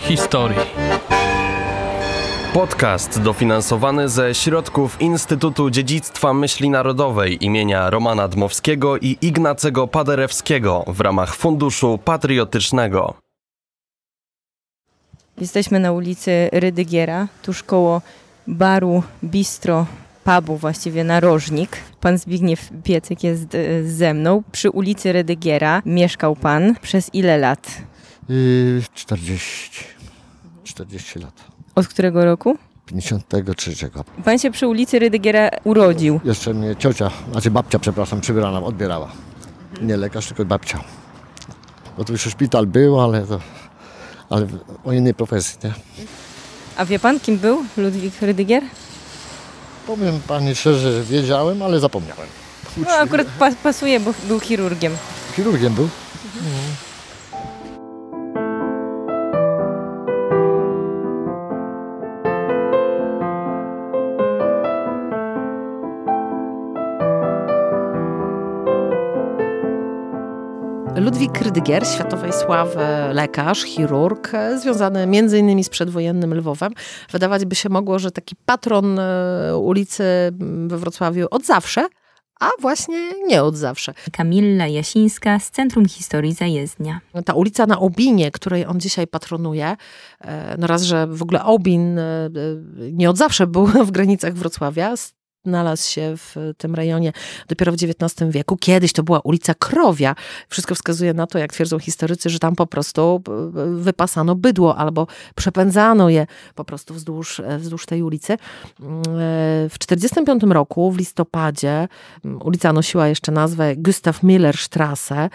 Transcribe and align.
Historii. 0.00 0.58
Podcast 2.54 3.22
dofinansowany 3.22 4.08
ze 4.08 4.34
środków 4.34 5.00
Instytutu 5.00 5.70
Dziedzictwa 5.70 6.34
Myśli 6.34 6.70
Narodowej 6.70 7.44
imienia 7.44 7.90
Romana 7.90 8.28
Dmowskiego 8.28 8.98
i 8.98 9.16
Ignacego 9.22 9.86
Paderewskiego 9.86 10.84
w 10.86 11.00
ramach 11.00 11.34
Funduszu 11.34 11.98
Patriotycznego. 12.04 13.14
Jesteśmy 15.40 15.80
na 15.80 15.92
ulicy 15.92 16.48
Rydygiera, 16.52 17.28
tuż 17.42 17.62
koło 17.62 18.02
baru 18.46 19.02
Bistro 19.24 19.86
pubu, 20.24 20.56
właściwie 20.56 21.04
narożnik. 21.04 21.76
Pan 22.00 22.18
Zbigniew 22.18 22.70
Piecyk 22.84 23.24
jest 23.24 23.54
e, 23.54 23.84
ze 23.84 24.14
mną. 24.14 24.42
Przy 24.52 24.70
ulicy 24.70 25.12
Rydygiera 25.12 25.82
mieszkał 25.86 26.36
pan 26.36 26.74
przez 26.82 27.14
ile 27.14 27.38
lat? 27.38 27.89
Yy, 28.30 28.82
40. 28.94 29.84
40 30.64 31.18
lat. 31.18 31.34
Od 31.74 31.88
którego 31.88 32.24
roku? 32.24 32.58
53. 32.86 33.72
Pan 34.24 34.38
się 34.38 34.50
przy 34.50 34.68
ulicy 34.68 34.98
Rydygiera 34.98 35.50
urodził. 35.64 36.20
Jeszcze 36.24 36.54
mnie 36.54 36.76
ciocia, 36.76 37.10
znaczy 37.32 37.50
babcia, 37.50 37.78
przepraszam, 37.78 38.20
przybierana, 38.20 38.62
odbierała. 38.62 39.12
Nie 39.82 39.96
lekarz, 39.96 40.26
tylko 40.26 40.44
babcia. 40.44 40.84
Bo 41.98 42.04
tu 42.04 42.12
już 42.12 42.22
szpital 42.22 42.66
był, 42.66 43.00
ale 43.00 43.26
to, 43.26 43.40
ale 44.30 44.46
o 44.84 44.92
innej 44.92 45.14
profesji, 45.14 45.58
nie? 45.64 45.72
A 46.76 46.84
wie 46.84 46.98
pan, 46.98 47.20
kim 47.20 47.38
był 47.38 47.64
Ludwik 47.76 48.20
Rydygier? 48.20 48.62
Powiem 49.86 50.20
pani 50.26 50.54
szczerze, 50.54 50.92
że 50.92 51.02
wiedziałem, 51.04 51.62
ale 51.62 51.80
zapomniałem. 51.80 52.26
No 52.76 52.90
akurat 52.90 53.26
pas 53.38 53.54
pasuje, 53.54 54.00
bo 54.00 54.14
był 54.28 54.40
chirurgiem. 54.40 54.92
Chirurgiem 55.36 55.74
był. 55.74 55.88
Światowej 71.70 72.32
sławy 72.32 72.86
lekarz, 73.12 73.64
chirurg, 73.64 74.34
e, 74.34 74.58
związany 74.58 75.06
między 75.06 75.38
innymi 75.38 75.64
z 75.64 75.68
przedwojennym 75.68 76.34
Lwowem. 76.34 76.72
Wydawać 77.10 77.44
by 77.44 77.54
się 77.54 77.68
mogło, 77.68 77.98
że 77.98 78.10
taki 78.10 78.36
patron 78.46 78.98
e, 78.98 79.56
ulicy 79.56 80.04
we 80.66 80.78
Wrocławiu 80.78 81.26
od 81.30 81.46
zawsze, 81.46 81.86
a 82.40 82.48
właśnie 82.60 82.98
nie 83.26 83.42
od 83.42 83.56
zawsze. 83.56 83.94
Kamilla 84.12 84.66
Jasińska 84.66 85.38
z 85.38 85.50
Centrum 85.50 85.88
Historii 85.88 86.32
Zajezdnia. 86.32 87.00
Ta 87.24 87.34
ulica 87.34 87.66
na 87.66 87.78
Obinie, 87.78 88.30
której 88.30 88.66
on 88.66 88.80
dzisiaj 88.80 89.06
patronuje, 89.06 89.76
e, 90.20 90.56
no 90.58 90.66
raz, 90.66 90.82
że 90.82 91.06
w 91.06 91.22
ogóle 91.22 91.44
Obin 91.44 92.00
nie 92.92 93.10
od 93.10 93.16
zawsze 93.16 93.46
był 93.46 93.66
w 93.86 93.90
granicach 93.90 94.34
Wrocławia, 94.34 94.96
znalazł 95.44 95.90
się 95.90 96.14
w 96.16 96.36
tym 96.58 96.74
rejonie 96.74 97.12
dopiero 97.48 97.72
w 97.72 97.74
XIX 97.74 98.30
wieku. 98.30 98.56
Kiedyś 98.56 98.92
to 98.92 99.02
była 99.02 99.20
ulica 99.20 99.54
Krowia. 99.54 100.14
Wszystko 100.48 100.74
wskazuje 100.74 101.14
na 101.14 101.26
to, 101.26 101.38
jak 101.38 101.52
twierdzą 101.52 101.78
historycy, 101.78 102.30
że 102.30 102.38
tam 102.38 102.56
po 102.56 102.66
prostu 102.66 103.22
wypasano 103.76 104.34
bydło 104.34 104.76
albo 104.76 105.06
przepędzano 105.34 106.08
je 106.08 106.26
po 106.54 106.64
prostu 106.64 106.94
wzdłuż, 106.94 107.42
wzdłuż 107.58 107.86
tej 107.86 108.02
ulicy. 108.02 108.36
W 109.70 109.74
1945 109.78 110.42
roku, 110.54 110.92
w 110.92 110.98
listopadzie, 110.98 111.88
ulica 112.44 112.72
nosiła 112.72 113.08
jeszcze 113.08 113.32
nazwę 113.32 113.76
Gustav 113.76 114.14
Miller 114.22 114.56
Strasse 114.56 115.30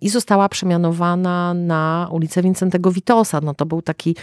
i 0.00 0.08
została 0.08 0.48
przemianowana 0.48 1.54
na 1.54 2.08
ulicę 2.10 2.42
Wincentego 2.42 2.92
Witosa. 2.92 3.40
No 3.40 3.54
to 3.54 3.66
był 3.66 3.82
taki 3.82 4.16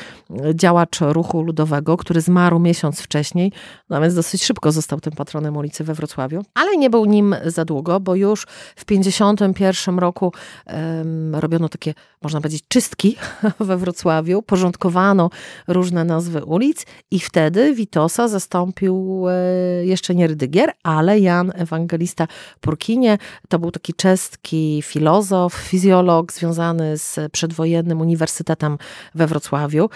działacz 0.53 0.99
ruchu 1.01 1.41
ludowego, 1.41 1.97
który 1.97 2.21
zmarł 2.21 2.59
miesiąc 2.59 3.01
wcześniej, 3.01 3.51
no 3.89 4.01
więc 4.01 4.15
dosyć 4.15 4.43
szybko 4.43 4.68
został 4.71 4.99
tym 4.99 5.13
patronem 5.13 5.57
ulicy 5.57 5.83
we 5.83 5.93
Wrocławiu. 5.93 6.45
Ale 6.53 6.77
nie 6.77 6.89
był 6.89 7.05
nim 7.05 7.35
za 7.45 7.65
długo, 7.65 7.99
bo 7.99 8.15
już 8.15 8.45
w 8.75 8.85
1951 8.85 9.99
roku 9.99 10.33
um, 10.67 11.35
robiono 11.35 11.69
takie, 11.69 11.93
można 12.21 12.41
powiedzieć, 12.41 12.63
czystki 12.67 13.15
we 13.59 13.77
Wrocławiu. 13.77 14.41
Porządkowano 14.41 15.29
różne 15.67 16.05
nazwy 16.05 16.45
ulic 16.45 16.85
i 17.11 17.19
wtedy 17.19 17.73
Witosa 17.73 18.27
zastąpił 18.27 19.25
e, 19.29 19.85
jeszcze 19.85 20.15
nie 20.15 20.27
Rydygier, 20.27 20.71
ale 20.83 21.19
Jan 21.19 21.51
Ewangelista 21.55 22.27
Purkinie. 22.61 23.17
To 23.49 23.59
był 23.59 23.71
taki 23.71 23.93
czeski 23.93 24.81
filozof, 24.85 25.53
fizjolog 25.53 26.33
związany 26.33 26.97
z 26.97 27.31
przedwojennym 27.31 28.01
uniwersytetem 28.01 28.77
we 29.15 29.27
Wrocławiu. 29.27 29.89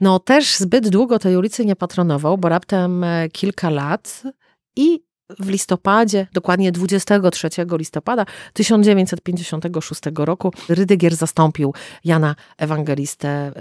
No 0.00 0.18
też 0.18 0.56
zbyt 0.56 0.88
długo 0.88 1.18
tej 1.18 1.36
ulicy 1.36 1.64
nie 1.64 1.76
patronował, 1.76 2.38
bo 2.38 2.48
raptem 2.48 3.04
kilka 3.32 3.70
lat 3.70 4.22
i 4.76 5.02
w 5.38 5.48
listopadzie, 5.48 6.26
dokładnie 6.32 6.72
23 6.72 7.48
listopada 7.78 8.26
1956 8.52 10.00
roku, 10.16 10.52
Rydygier 10.68 11.16
zastąpił 11.16 11.74
Jana 12.04 12.34
Ewangelistę 12.58 13.52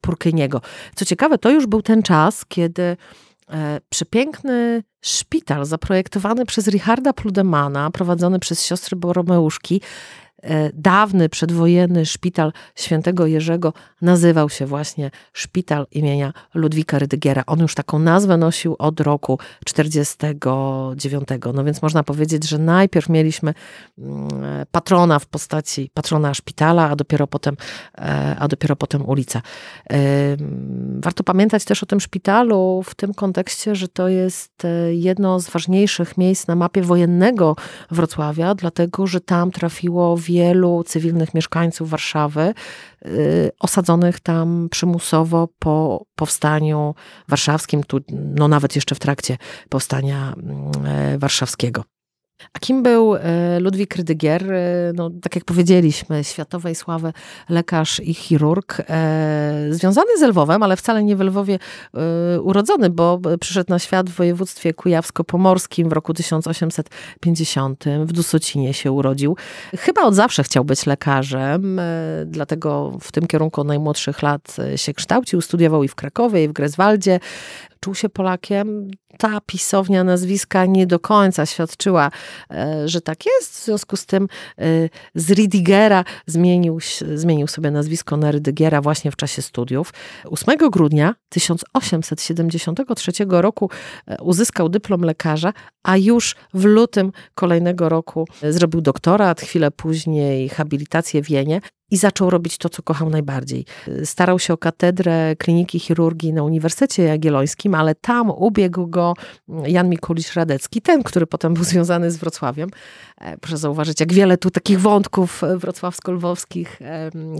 Purkyniego. 0.00 0.60
Co 0.94 1.04
ciekawe, 1.04 1.38
to 1.38 1.50
już 1.50 1.66
był 1.66 1.82
ten 1.82 2.02
czas, 2.02 2.44
kiedy 2.48 2.96
przepiękny 3.88 4.82
szpital 5.00 5.64
zaprojektowany 5.64 6.46
przez 6.46 6.68
Richarda 6.68 7.12
Pludemana, 7.12 7.90
prowadzony 7.90 8.38
przez 8.38 8.64
siostry 8.64 8.96
Boromeuszki, 8.96 9.80
dawny 10.74 11.28
przedwojenny 11.28 12.06
szpital 12.06 12.52
świętego 12.74 13.26
Jerzego 13.26 13.72
nazywał 14.02 14.50
się 14.50 14.66
właśnie 14.66 15.10
Szpital 15.32 15.86
imienia 15.92 16.32
Ludwika 16.54 16.98
Rydygiera. 16.98 17.42
On 17.46 17.60
już 17.60 17.74
taką 17.74 17.98
nazwę 17.98 18.36
nosił 18.36 18.76
od 18.78 19.00
roku 19.00 19.38
49. 19.64 21.28
No 21.54 21.64
więc 21.64 21.82
można 21.82 22.02
powiedzieć, 22.02 22.48
że 22.48 22.58
najpierw 22.58 23.08
mieliśmy 23.08 23.54
patrona 24.70 25.18
w 25.18 25.26
postaci 25.26 25.90
patrona 25.94 26.34
szpitala, 26.34 26.90
a 26.90 26.96
dopiero 26.96 27.26
potem, 27.26 27.56
a 28.38 28.48
dopiero 28.48 28.76
potem 28.76 29.08
ulica. 29.08 29.42
Warto 31.00 31.24
pamiętać 31.24 31.64
też 31.64 31.82
o 31.82 31.86
tym 31.86 32.00
szpitalu 32.00 32.82
w 32.84 32.94
tym 32.94 33.14
kontekście, 33.14 33.74
że 33.74 33.88
to 33.88 34.08
jest 34.08 34.66
jedno 34.90 35.40
z 35.40 35.50
ważniejszych 35.50 36.18
miejsc 36.18 36.46
na 36.46 36.56
mapie 36.56 36.82
wojennego 36.82 37.56
Wrocławia, 37.90 38.54
dlatego 38.54 39.06
że 39.06 39.20
tam 39.20 39.50
trafiło 39.50 40.16
wielu 40.26 40.84
cywilnych 40.84 41.34
mieszkańców 41.34 41.90
Warszawy, 41.90 42.54
osadzonych 43.60 44.20
tam 44.20 44.68
przymusowo 44.70 45.48
po 45.58 46.06
powstaniu 46.14 46.94
warszawskim, 47.28 47.84
tu, 47.84 48.00
no 48.10 48.48
nawet 48.48 48.76
jeszcze 48.76 48.94
w 48.94 48.98
trakcie 48.98 49.38
powstania 49.68 50.34
warszawskiego. 51.18 51.95
A 52.52 52.58
kim 52.58 52.82
był 52.82 53.14
Ludwik 53.60 53.96
Rydygier? 53.96 54.44
No, 54.94 55.10
tak 55.22 55.34
jak 55.34 55.44
powiedzieliśmy, 55.44 56.24
światowej 56.24 56.74
sławy 56.74 57.12
lekarz 57.48 58.00
i 58.00 58.14
chirurg, 58.14 58.82
związany 59.70 60.18
z 60.18 60.22
Lwowem, 60.22 60.62
ale 60.62 60.76
wcale 60.76 61.04
nie 61.04 61.16
w 61.16 61.20
Lwowie 61.20 61.58
urodzony, 62.42 62.90
bo 62.90 63.20
przyszedł 63.40 63.70
na 63.70 63.78
świat 63.78 64.10
w 64.10 64.14
województwie 64.14 64.74
kujawsko-pomorskim 64.74 65.88
w 65.88 65.92
roku 65.92 66.14
1850. 66.14 67.84
W 68.04 68.12
Dusocinie 68.12 68.74
się 68.74 68.92
urodził. 68.92 69.36
Chyba 69.78 70.02
od 70.02 70.14
zawsze 70.14 70.42
chciał 70.42 70.64
być 70.64 70.86
lekarzem, 70.86 71.80
dlatego 72.26 72.98
w 73.00 73.12
tym 73.12 73.26
kierunku 73.26 73.60
od 73.60 73.66
najmłodszych 73.66 74.22
lat 74.22 74.56
się 74.76 74.94
kształcił. 74.94 75.40
Studiował 75.40 75.84
i 75.84 75.88
w 75.88 75.94
Krakowie, 75.94 76.44
i 76.44 76.48
w 76.48 76.52
Greswaldzie 76.52 77.20
czuł 77.80 77.94
się 77.94 78.08
Polakiem. 78.08 78.88
Ta 79.18 79.40
pisownia 79.46 80.04
nazwiska 80.04 80.66
nie 80.66 80.86
do 80.86 80.98
końca 80.98 81.46
świadczyła, 81.46 82.10
że 82.84 83.00
tak 83.00 83.26
jest. 83.26 83.60
W 83.60 83.64
związku 83.64 83.96
z 83.96 84.06
tym 84.06 84.28
z 85.14 85.30
Rydigera 85.30 86.04
zmienił, 86.26 86.78
zmienił 87.14 87.46
sobie 87.46 87.70
nazwisko 87.70 88.16
na 88.16 88.30
Rydygiera 88.30 88.80
właśnie 88.80 89.10
w 89.10 89.16
czasie 89.16 89.42
studiów. 89.42 89.92
8 90.24 90.56
grudnia 90.70 91.14
1873 91.28 93.12
roku 93.28 93.70
uzyskał 94.20 94.68
dyplom 94.68 95.00
lekarza, 95.00 95.52
a 95.82 95.96
już 95.96 96.34
w 96.54 96.64
lutym 96.64 97.12
kolejnego 97.34 97.88
roku 97.88 98.28
zrobił 98.42 98.80
doktorat, 98.80 99.40
chwilę 99.40 99.70
później 99.70 100.48
habilitację 100.48 101.22
w 101.22 101.26
Wienie 101.26 101.60
i 101.90 101.96
zaczął 101.96 102.30
robić 102.30 102.58
to, 102.58 102.68
co 102.68 102.82
kochał 102.82 103.10
najbardziej. 103.10 103.64
Starał 104.04 104.38
się 104.38 104.54
o 104.54 104.58
katedrę 104.58 105.36
kliniki 105.36 105.80
chirurgii 105.80 106.32
na 106.32 106.42
Uniwersytecie 106.42 107.02
Jagiellońskim, 107.02 107.74
ale 107.74 107.94
tam 107.94 108.30
ubiegł 108.30 108.86
go 108.86 109.05
Jan 109.66 109.90
Mikulisz-Radecki, 109.90 110.82
ten, 110.82 111.02
który 111.02 111.26
potem 111.26 111.54
był 111.54 111.64
związany 111.64 112.10
z 112.10 112.16
Wrocławiem. 112.16 112.68
Proszę 113.40 113.56
zauważyć, 113.56 114.00
jak 114.00 114.12
wiele 114.12 114.38
tu 114.38 114.50
takich 114.50 114.80
wątków 114.80 115.42
wrocławsko-lwowskich, 115.56 116.80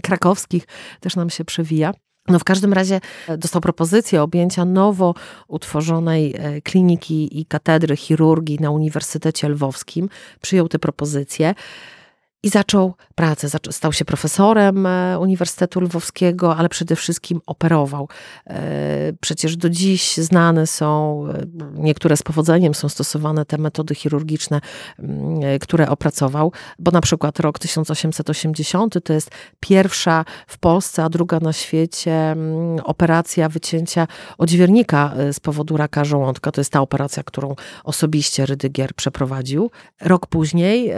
krakowskich 0.03 0.67
też 1.01 1.17
nam 1.17 1.31
się 1.31 1.45
przewija. 1.45 1.93
No 2.29 2.39
w 2.39 2.45
każdym 2.45 2.73
razie 2.73 3.01
dostał 3.39 3.61
propozycję 3.61 4.23
objęcia 4.23 4.65
nowo 4.65 5.15
utworzonej 5.49 6.35
kliniki 6.65 7.41
i 7.41 7.47
katedry 7.47 7.97
chirurgii 7.97 8.59
na 8.61 8.71
Uniwersytecie 8.71 9.49
Lwowskim. 9.49 10.09
Przyjął 10.41 10.69
tę 10.69 10.79
propozycję. 10.79 11.55
I 12.47 12.49
zaczął 12.49 12.95
pracę. 13.15 13.49
Stał 13.71 13.93
się 13.93 14.05
profesorem 14.05 14.87
e, 14.87 15.19
Uniwersytetu 15.19 15.81
Lwowskiego, 15.81 16.57
ale 16.57 16.69
przede 16.69 16.97
wszystkim 16.97 17.41
operował. 17.47 18.09
E, 18.47 19.13
przecież 19.21 19.57
do 19.57 19.71
dziś 19.71 20.17
znane 20.17 20.67
są, 20.67 21.23
e, 21.29 21.47
niektóre 21.75 22.17
z 22.17 22.23
powodzeniem 22.23 22.75
są 22.75 22.89
stosowane 22.89 23.45
te 23.45 23.59
metody 23.59 23.95
chirurgiczne, 23.95 24.61
mm, 24.99 25.59
które 25.61 25.89
opracował, 25.89 26.53
bo 26.79 26.91
na 26.91 27.01
przykład 27.01 27.41
rok 27.41 27.59
1880 27.59 29.01
to 29.05 29.13
jest 29.13 29.31
pierwsza 29.61 30.25
w 30.47 30.59
Polsce, 30.59 31.05
a 31.05 31.09
druga 31.09 31.41
na 31.41 31.53
świecie 31.53 32.13
mm, 32.13 32.81
operacja 32.85 33.49
wycięcia 33.49 34.07
odźwiernika 34.39 35.15
z 35.33 35.41
powodu 35.41 35.77
raka 35.77 36.05
żołądka. 36.05 36.53
To 36.53 36.61
jest 36.61 36.73
ta 36.73 36.81
operacja, 36.81 37.23
którą 37.23 37.55
osobiście 37.85 38.47
Rydygier 38.47 38.95
przeprowadził. 38.95 39.71
Rok 40.01 40.27
później, 40.27 40.93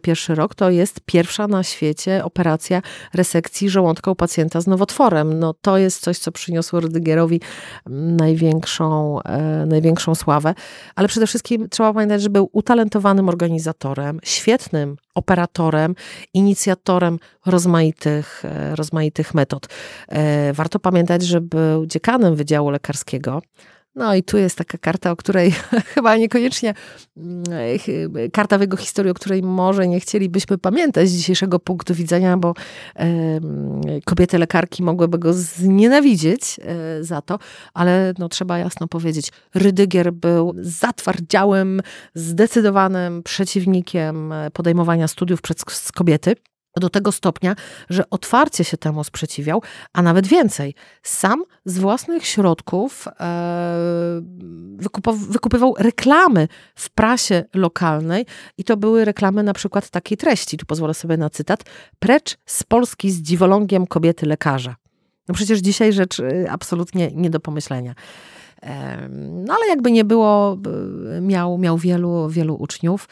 1881 0.00 0.36
rok, 0.36 0.54
to 0.54 0.70
jest 0.70 1.00
pierwsza 1.06 1.48
na 1.48 1.62
świecie 1.62 2.24
operacja 2.24 2.82
resekcji 3.14 3.70
żołądka 3.70 4.10
u 4.10 4.14
pacjenta 4.14 4.60
z 4.60 4.66
nowotworem. 4.66 5.38
No 5.38 5.54
to 5.60 5.78
jest 5.78 6.00
coś, 6.00 6.18
co 6.18 6.32
przyniosło 6.32 6.80
Rydygerowi 6.80 7.40
największą, 7.86 9.22
e, 9.22 9.66
największą 9.66 10.14
sławę. 10.14 10.54
Ale 10.94 11.08
przede 11.08 11.26
wszystkim 11.26 11.68
trzeba 11.68 11.92
pamiętać, 11.92 12.22
że 12.22 12.30
był 12.30 12.50
utalentowanym 12.52 13.28
organizatorem, 13.28 14.20
świetnym 14.24 14.96
operatorem, 15.14 15.94
inicjatorem 16.34 17.18
rozmaitych, 17.46 18.42
e, 18.44 18.76
rozmaitych 18.76 19.34
metod. 19.34 19.66
E, 20.08 20.52
warto 20.52 20.78
pamiętać, 20.78 21.22
że 21.22 21.40
był 21.40 21.86
dziekanem 21.86 22.36
Wydziału 22.36 22.70
Lekarskiego. 22.70 23.42
No 23.94 24.14
i 24.14 24.22
tu 24.22 24.38
jest 24.38 24.58
taka 24.58 24.78
karta, 24.78 25.10
o 25.10 25.16
której 25.16 25.52
chyba 25.94 26.16
niekoniecznie, 26.16 26.74
mm, 27.16 27.42
karta 28.32 28.58
w 28.58 28.60
jego 28.60 28.76
historii, 28.76 29.10
o 29.10 29.14
której 29.14 29.42
może 29.42 29.88
nie 29.88 30.00
chcielibyśmy 30.00 30.58
pamiętać 30.58 31.08
z 31.08 31.16
dzisiejszego 31.16 31.58
punktu 31.58 31.94
widzenia, 31.94 32.36
bo 32.36 32.54
kobiety 34.04 34.38
lekarki 34.38 34.82
mogłyby 34.82 35.18
go 35.18 35.32
znienawidzieć 35.32 36.60
e, 36.62 37.04
za 37.04 37.22
to, 37.22 37.38
ale 37.74 38.14
no, 38.18 38.28
trzeba 38.28 38.58
jasno 38.58 38.88
powiedzieć, 38.88 39.32
Rydygier 39.54 40.12
był 40.12 40.54
zatwardziałym, 40.56 41.82
zdecydowanym 42.14 43.22
przeciwnikiem 43.22 44.32
e, 44.32 44.50
podejmowania 44.50 45.08
studiów 45.08 45.42
przez 45.42 45.92
kobiety 45.92 46.34
do 46.76 46.90
tego 46.90 47.12
stopnia, 47.12 47.56
że 47.90 48.10
otwarcie 48.10 48.64
się 48.64 48.76
temu 48.76 49.04
sprzeciwiał, 49.04 49.62
a 49.92 50.02
nawet 50.02 50.26
więcej. 50.26 50.74
Sam 51.02 51.44
z 51.64 51.78
własnych 51.78 52.26
środków 52.26 53.08
e, 53.08 54.22
wykupywał 55.28 55.74
reklamy 55.78 56.48
w 56.74 56.90
prasie 56.90 57.44
lokalnej 57.54 58.26
i 58.58 58.64
to 58.64 58.76
były 58.76 59.04
reklamy 59.04 59.42
na 59.42 59.52
przykład 59.52 59.90
takiej 59.90 60.18
treści, 60.18 60.56
tu 60.56 60.66
pozwolę 60.66 60.94
sobie 60.94 61.16
na 61.16 61.30
cytat, 61.30 61.62
precz 61.98 62.38
z 62.46 62.62
Polski 62.62 63.10
z 63.10 63.22
dziwolągiem 63.22 63.86
kobiety 63.86 64.26
lekarza. 64.26 64.76
No 65.28 65.34
przecież 65.34 65.58
dzisiaj 65.58 65.92
rzecz 65.92 66.18
y, 66.18 66.46
absolutnie 66.50 67.10
nie 67.14 67.30
do 67.30 67.40
pomyślenia. 67.40 67.94
No 69.20 69.54
ale 69.54 69.66
jakby 69.68 69.90
nie 69.90 70.04
było, 70.04 70.58
miał, 71.20 71.58
miał 71.58 71.78
wielu, 71.78 72.28
wielu 72.28 72.54
uczniów. 72.54 73.08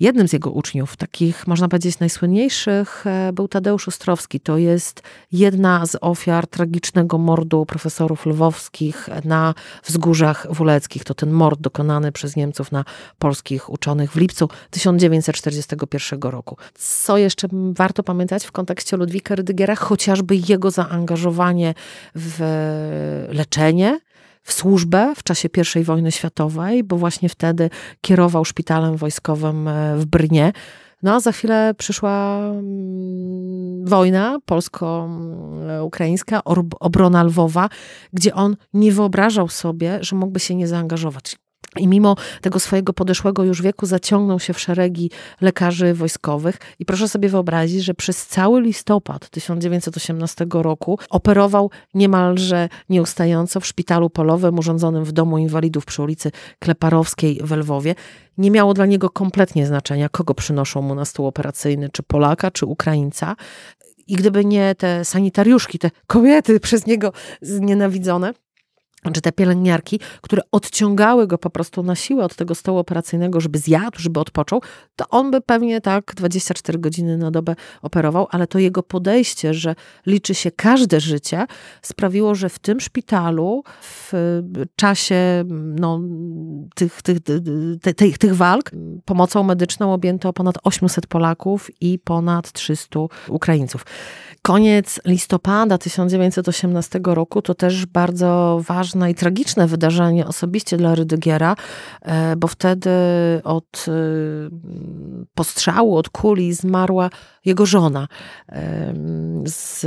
Jednym 0.00 0.28
z 0.28 0.32
jego 0.32 0.50
uczniów, 0.50 0.96
takich 0.96 1.46
można 1.46 1.68
powiedzieć 1.68 1.98
najsłynniejszych, 1.98 3.06
e, 3.06 3.32
był 3.32 3.48
Tadeusz 3.48 3.88
Ostrowski. 3.88 4.40
To 4.40 4.58
jest 4.58 5.02
jedna 5.32 5.86
z 5.86 5.96
ofiar 6.00 6.46
tragicznego 6.46 7.18
mordu 7.18 7.66
profesorów 7.66 8.26
lwowskich 8.26 9.08
na 9.24 9.54
wzgórzach 9.84 10.46
wuleckich. 10.50 11.04
To 11.04 11.14
ten 11.14 11.30
mord 11.30 11.60
dokonany 11.60 12.12
przez 12.12 12.36
Niemców 12.36 12.72
na 12.72 12.84
polskich 13.18 13.70
uczonych 13.70 14.12
w 14.12 14.16
lipcu 14.16 14.48
1941 14.70 16.20
roku. 16.22 16.56
Co 16.74 17.18
jeszcze 17.18 17.48
warto 17.72 18.02
pamiętać 18.02 18.44
w 18.44 18.52
kontekście 18.52 18.96
Ludwika 18.96 19.34
Rydygiera? 19.34 19.76
Chociażby 19.76 20.36
jego 20.48 20.70
zaangażowanie 20.70 21.74
w 22.14 22.38
leczenie, 23.32 24.00
w 24.48 24.52
służbę 24.52 25.14
w 25.16 25.22
czasie 25.22 25.48
I 25.80 25.84
wojny 25.84 26.12
światowej, 26.12 26.84
bo 26.84 26.96
właśnie 26.96 27.28
wtedy 27.28 27.70
kierował 28.00 28.44
szpitalem 28.44 28.96
wojskowym 28.96 29.68
e, 29.68 29.96
w 29.96 30.06
Brnie. 30.06 30.52
No 31.02 31.14
a 31.14 31.20
za 31.20 31.32
chwilę 31.32 31.74
przyszła 31.78 32.38
mm, 32.38 33.86
wojna 33.86 34.38
polsko-ukraińska, 34.44 36.44
obrona 36.80 37.22
Lwowa, 37.22 37.68
gdzie 38.12 38.34
on 38.34 38.56
nie 38.74 38.92
wyobrażał 38.92 39.48
sobie, 39.48 39.98
że 40.00 40.16
mógłby 40.16 40.40
się 40.40 40.54
nie 40.54 40.68
zaangażować. 40.68 41.36
I 41.76 41.88
mimo 41.88 42.16
tego 42.40 42.60
swojego 42.60 42.92
podeszłego 42.92 43.44
już 43.44 43.62
wieku 43.62 43.86
zaciągnął 43.86 44.40
się 44.40 44.52
w 44.52 44.60
szeregi 44.60 45.10
lekarzy 45.40 45.94
wojskowych. 45.94 46.58
I 46.78 46.84
proszę 46.84 47.08
sobie 47.08 47.28
wyobrazić, 47.28 47.84
że 47.84 47.94
przez 47.94 48.26
cały 48.26 48.60
listopad 48.60 49.30
1918 49.30 50.46
roku 50.52 50.98
operował 51.10 51.70
niemalże 51.94 52.68
nieustająco 52.88 53.60
w 53.60 53.66
szpitalu 53.66 54.10
polowym 54.10 54.58
urządzonym 54.58 55.04
w 55.04 55.12
Domu 55.12 55.38
Inwalidów 55.38 55.84
przy 55.84 56.02
ulicy 56.02 56.30
Kleparowskiej 56.58 57.40
w 57.44 57.52
Lwowie. 57.52 57.94
Nie 58.38 58.50
miało 58.50 58.74
dla 58.74 58.86
niego 58.86 59.10
kompletnie 59.10 59.66
znaczenia, 59.66 60.08
kogo 60.08 60.34
przynoszą 60.34 60.82
mu 60.82 60.94
na 60.94 61.04
stół 61.04 61.26
operacyjny, 61.26 61.88
czy 61.92 62.02
Polaka, 62.02 62.50
czy 62.50 62.66
Ukraińca. 62.66 63.36
I 64.06 64.16
gdyby 64.16 64.44
nie 64.44 64.74
te 64.74 65.04
sanitariuszki, 65.04 65.78
te 65.78 65.90
kobiety 66.06 66.60
przez 66.60 66.86
niego 66.86 67.12
znienawidzone, 67.42 68.32
czy 69.12 69.20
te 69.20 69.32
pielęgniarki, 69.32 70.00
które 70.20 70.42
odciągały 70.52 71.26
go 71.26 71.38
po 71.38 71.50
prostu 71.50 71.82
na 71.82 71.94
siłę 71.94 72.24
od 72.24 72.34
tego 72.34 72.54
stołu 72.54 72.78
operacyjnego, 72.78 73.40
żeby 73.40 73.58
zjadł, 73.58 73.98
żeby 73.98 74.20
odpoczął, 74.20 74.60
to 74.96 75.08
on 75.08 75.30
by 75.30 75.40
pewnie 75.40 75.80
tak 75.80 76.12
24 76.16 76.78
godziny 76.78 77.18
na 77.18 77.30
dobę 77.30 77.54
operował, 77.82 78.26
ale 78.30 78.46
to 78.46 78.58
jego 78.58 78.82
podejście, 78.82 79.54
że 79.54 79.74
liczy 80.06 80.34
się 80.34 80.50
każde 80.50 81.00
życie, 81.00 81.46
sprawiło, 81.82 82.34
że 82.34 82.48
w 82.48 82.58
tym 82.58 82.80
szpitalu 82.80 83.62
w 83.80 84.12
czasie 84.76 85.44
no, 85.78 86.00
tych, 86.74 87.02
tych, 87.02 87.18
tych, 87.96 88.18
tych 88.18 88.36
walk 88.36 88.70
pomocą 89.04 89.42
medyczną 89.42 89.92
objęto 89.92 90.32
ponad 90.32 90.58
800 90.62 91.06
Polaków 91.06 91.70
i 91.80 91.98
ponad 91.98 92.52
300 92.52 93.00
Ukraińców. 93.28 93.84
Koniec 94.42 95.00
listopada 95.04 95.78
1918 95.78 97.00
roku 97.04 97.42
to 97.42 97.54
też 97.54 97.86
bardzo 97.86 98.60
ważne 98.66 98.97
i 99.06 99.14
tragiczne 99.14 99.66
wydarzenie 99.66 100.26
osobiście 100.26 100.76
dla 100.76 100.94
Rydygiera, 100.94 101.56
e, 102.02 102.36
bo 102.36 102.48
wtedy 102.48 102.90
od 103.44 103.86
e, 103.88 103.92
postrzału, 105.34 105.96
od 105.96 106.08
kuli 106.08 106.54
zmarła 106.54 107.10
jego 107.44 107.66
żona. 107.66 108.08
E, 108.48 108.94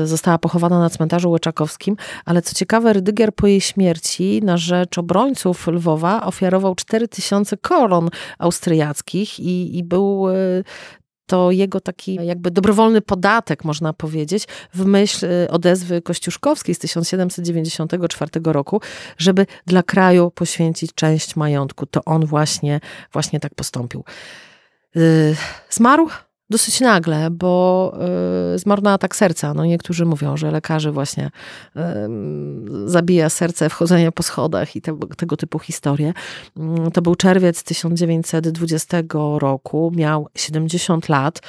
została 0.05 0.37
pochowana 0.37 0.79
na 0.79 0.89
cmentarzu 0.89 1.31
Łyczakowskim, 1.31 1.95
ale 2.25 2.41
co 2.41 2.55
ciekawe, 2.55 2.93
Rydygier 2.93 3.35
po 3.35 3.47
jej 3.47 3.61
śmierci 3.61 4.41
na 4.43 4.57
rzecz 4.57 4.97
obrońców 4.97 5.67
Lwowa 5.67 6.25
ofiarował 6.25 6.75
4000 6.75 7.57
koron 7.57 8.09
austriackich 8.39 9.39
i, 9.39 9.77
i 9.77 9.83
był 9.83 10.27
to 11.25 11.51
jego 11.51 11.81
taki 11.81 12.15
jakby 12.15 12.51
dobrowolny 12.51 13.01
podatek, 13.01 13.63
można 13.63 13.93
powiedzieć, 13.93 14.47
w 14.73 14.85
myśl 14.85 15.25
y, 15.25 15.47
odezwy 15.49 16.01
kościuszkowskiej 16.01 16.75
z 16.75 16.79
1794 16.79 18.31
roku, 18.43 18.81
żeby 19.17 19.45
dla 19.65 19.83
kraju 19.83 20.31
poświęcić 20.31 20.93
część 20.93 21.35
majątku. 21.35 21.85
To 21.85 22.01
on 22.05 22.25
właśnie, 22.25 22.79
właśnie 23.13 23.39
tak 23.39 23.55
postąpił. 23.55 24.03
Y, 24.95 25.35
zmarł 25.69 26.09
dosyć 26.51 26.81
nagle, 26.81 27.29
bo 27.31 27.93
y, 28.55 28.59
zmarł 28.59 28.81
na 28.81 28.93
atak 28.93 29.15
serca. 29.15 29.53
No 29.53 29.65
niektórzy 29.65 30.05
mówią, 30.05 30.37
że 30.37 30.51
lekarzy 30.51 30.91
właśnie 30.91 31.31
y, 31.75 31.79
zabija 32.85 33.29
serce 33.29 33.69
wchodzenie 33.69 34.11
po 34.11 34.23
schodach 34.23 34.75
i 34.75 34.81
te, 34.81 34.97
tego 35.17 35.37
typu 35.37 35.59
historie. 35.59 36.13
Y, 36.87 36.91
to 36.91 37.01
był 37.01 37.15
czerwiec 37.15 37.63
1920 37.63 38.97
roku, 39.37 39.91
miał 39.95 40.27
70 40.35 41.09
lat. 41.09 41.41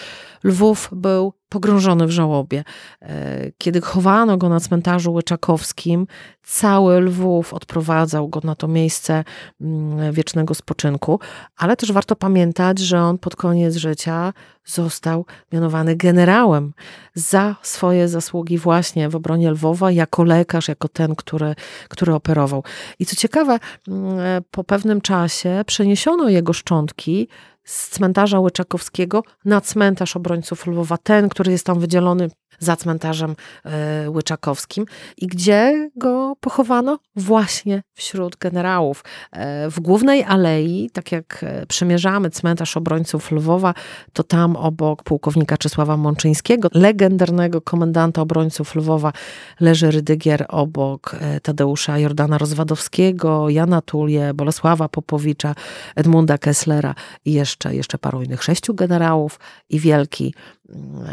Lwów 0.44 0.88
był 0.92 1.32
pogrążony 1.52 2.06
w 2.06 2.10
żałobie. 2.10 2.64
E, 3.02 3.50
kiedy 3.58 3.80
chowano 3.80 4.36
go 4.36 4.48
na 4.48 4.60
cmentarzu 4.60 5.12
łyczakowskim, 5.12 6.06
cały 6.42 7.00
Lwów 7.00 7.54
odprowadzał 7.54 8.28
go 8.28 8.40
na 8.44 8.54
to 8.54 8.68
miejsce 8.68 9.24
mm, 9.60 10.12
wiecznego 10.12 10.54
spoczynku, 10.54 11.20
ale 11.56 11.76
też 11.76 11.92
warto 11.92 12.16
pamiętać, 12.16 12.78
że 12.78 13.00
on 13.00 13.18
pod 13.18 13.36
koniec 13.36 13.76
życia 13.76 14.32
został 14.64 15.26
mianowany 15.52 15.96
generałem 15.96 16.72
za 17.14 17.56
swoje 17.62 18.08
zasługi 18.08 18.58
właśnie 18.58 19.08
w 19.08 19.16
obronie 19.16 19.50
Lwowa, 19.50 19.90
jako 19.90 20.24
lekarz, 20.24 20.68
jako 20.68 20.88
ten, 20.88 21.14
który, 21.14 21.54
który 21.88 22.14
operował. 22.14 22.64
I 22.98 23.06
co 23.06 23.16
ciekawe, 23.16 23.58
mm, 23.88 24.42
po 24.50 24.64
pewnym 24.64 25.00
czasie 25.00 25.62
przeniesiono 25.66 26.28
jego 26.28 26.52
szczątki 26.52 27.28
z 27.64 27.88
cmentarza 27.88 28.40
Łyczakowskiego 28.40 29.22
na 29.44 29.60
cmentarz 29.60 30.16
obrońców 30.16 30.66
Lwowa, 30.66 30.98
ten, 30.98 31.28
który 31.28 31.52
jest 31.52 31.66
tam 31.66 31.80
wydzielony 31.80 32.30
za 32.58 32.76
cmentarzem 32.76 33.36
e, 33.64 34.10
łyczakowskim. 34.10 34.84
I 35.16 35.26
gdzie 35.26 35.90
go 35.96 36.36
pochowano? 36.40 36.98
Właśnie 37.16 37.82
wśród 37.94 38.36
generałów. 38.36 39.04
E, 39.32 39.70
w 39.70 39.80
głównej 39.80 40.24
alei, 40.24 40.90
tak 40.92 41.12
jak 41.12 41.40
e, 41.42 41.66
przemierzamy 41.66 42.30
cmentarz 42.30 42.76
obrońców 42.76 43.30
Lwowa, 43.30 43.74
to 44.12 44.22
tam 44.22 44.56
obok 44.56 45.02
pułkownika 45.02 45.56
Czesława 45.56 45.96
Mączyńskiego, 45.96 46.68
legendarnego 46.74 47.60
komendanta 47.60 48.22
obrońców 48.22 48.74
Lwowa, 48.74 49.12
leży 49.60 49.90
Rydygier 49.90 50.46
obok 50.48 51.16
Tadeusza 51.42 51.98
Jordana 51.98 52.38
Rozwadowskiego, 52.38 53.48
Jana 53.48 53.82
Tulię, 53.82 54.34
Bolesława 54.34 54.88
Popowicza, 54.88 55.54
Edmunda 55.96 56.38
Kesslera 56.38 56.94
i 57.24 57.32
jeszcze, 57.32 57.74
jeszcze 57.74 57.98
paru 57.98 58.22
innych 58.22 58.42
sześciu 58.42 58.74
generałów 58.74 59.40
i 59.70 59.80
wielki 59.80 60.34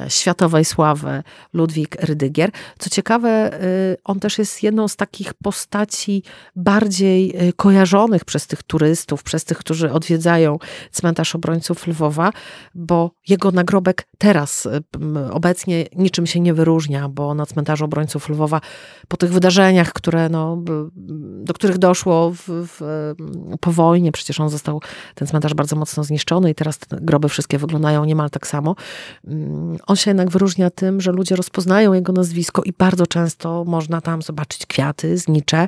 światowej 0.07 0.65
sławy 0.65 1.23
Ludwik 1.53 1.95
Rydygier. 1.95 2.51
Co 2.79 2.89
ciekawe, 2.89 3.61
y, 3.63 3.97
on 4.03 4.19
też 4.19 4.37
jest 4.37 4.63
jedną 4.63 4.87
z 4.87 4.95
takich 4.95 5.33
postaci 5.33 6.23
bardziej 6.55 7.47
y, 7.49 7.53
kojarzonych 7.53 8.25
przez 8.25 8.47
tych 8.47 8.63
turystów, 8.63 9.23
przez 9.23 9.45
tych, 9.45 9.57
którzy 9.57 9.91
odwiedzają 9.91 10.57
cmentarz 10.91 11.35
obrońców 11.35 11.87
Lwowa, 11.87 12.31
bo 12.75 13.11
jego 13.27 13.51
nagrobek 13.51 14.07
teraz 14.17 14.65
y, 14.65 14.81
obecnie 15.31 15.85
niczym 15.95 16.27
się 16.27 16.39
nie 16.39 16.53
wyróżnia, 16.53 17.09
bo 17.09 17.33
na 17.33 17.45
cmentarzu 17.45 17.85
obrońców 17.85 18.29
Lwowa 18.29 18.61
po 19.07 19.17
tych 19.17 19.33
wydarzeniach, 19.33 19.93
które, 19.93 20.29
no, 20.29 20.63
do 21.43 21.53
których 21.53 21.77
doszło 21.77 22.31
w, 22.31 22.43
w, 22.47 23.13
po 23.59 23.71
wojnie, 23.71 24.11
przecież 24.11 24.39
on 24.39 24.49
został, 24.49 24.81
ten 25.15 25.27
cmentarz 25.27 25.53
bardzo 25.53 25.75
mocno 25.75 26.03
zniszczony 26.03 26.49
i 26.49 26.55
teraz 26.55 26.77
te 26.77 26.97
groby 27.01 27.29
wszystkie 27.29 27.57
wyglądają 27.57 28.05
niemal 28.05 28.29
tak 28.29 28.47
samo. 28.47 28.75
On 29.87 29.95
się 29.95 30.09
jednak 30.09 30.29
wyróżnia 30.29 30.69
tym, 30.69 31.01
że 31.01 31.11
ludzie 31.11 31.35
rozpoznają 31.35 31.93
jego 31.93 32.13
nazwisko 32.13 32.63
i 32.63 32.73
bardzo 32.73 33.07
często 33.07 33.63
można 33.67 34.01
tam 34.01 34.21
zobaczyć 34.21 34.65
kwiaty, 34.65 35.17
znicze, 35.17 35.67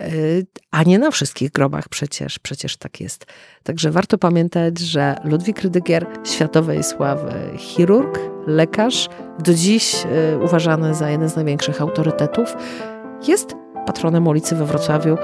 y, 0.00 0.46
a 0.70 0.82
nie 0.82 0.98
na 0.98 1.10
wszystkich 1.10 1.52
grobach 1.52 1.88
przecież, 1.88 2.38
przecież 2.38 2.76
tak 2.76 3.00
jest. 3.00 3.26
Także 3.62 3.90
warto 3.90 4.18
pamiętać, 4.18 4.78
że 4.78 5.16
Ludwik 5.24 5.60
Rydygier, 5.60 6.06
światowej 6.24 6.84
sławy 6.84 7.32
chirurg, 7.58 8.18
lekarz, 8.46 9.08
do 9.38 9.54
dziś 9.54 10.04
y, 10.04 10.08
uważany 10.44 10.94
za 10.94 11.10
jeden 11.10 11.28
z 11.28 11.36
największych 11.36 11.82
autorytetów, 11.82 12.56
jest 13.28 13.54
patronem 13.86 14.26
ulicy 14.26 14.56
we 14.56 14.66
Wrocławiu 14.66 15.16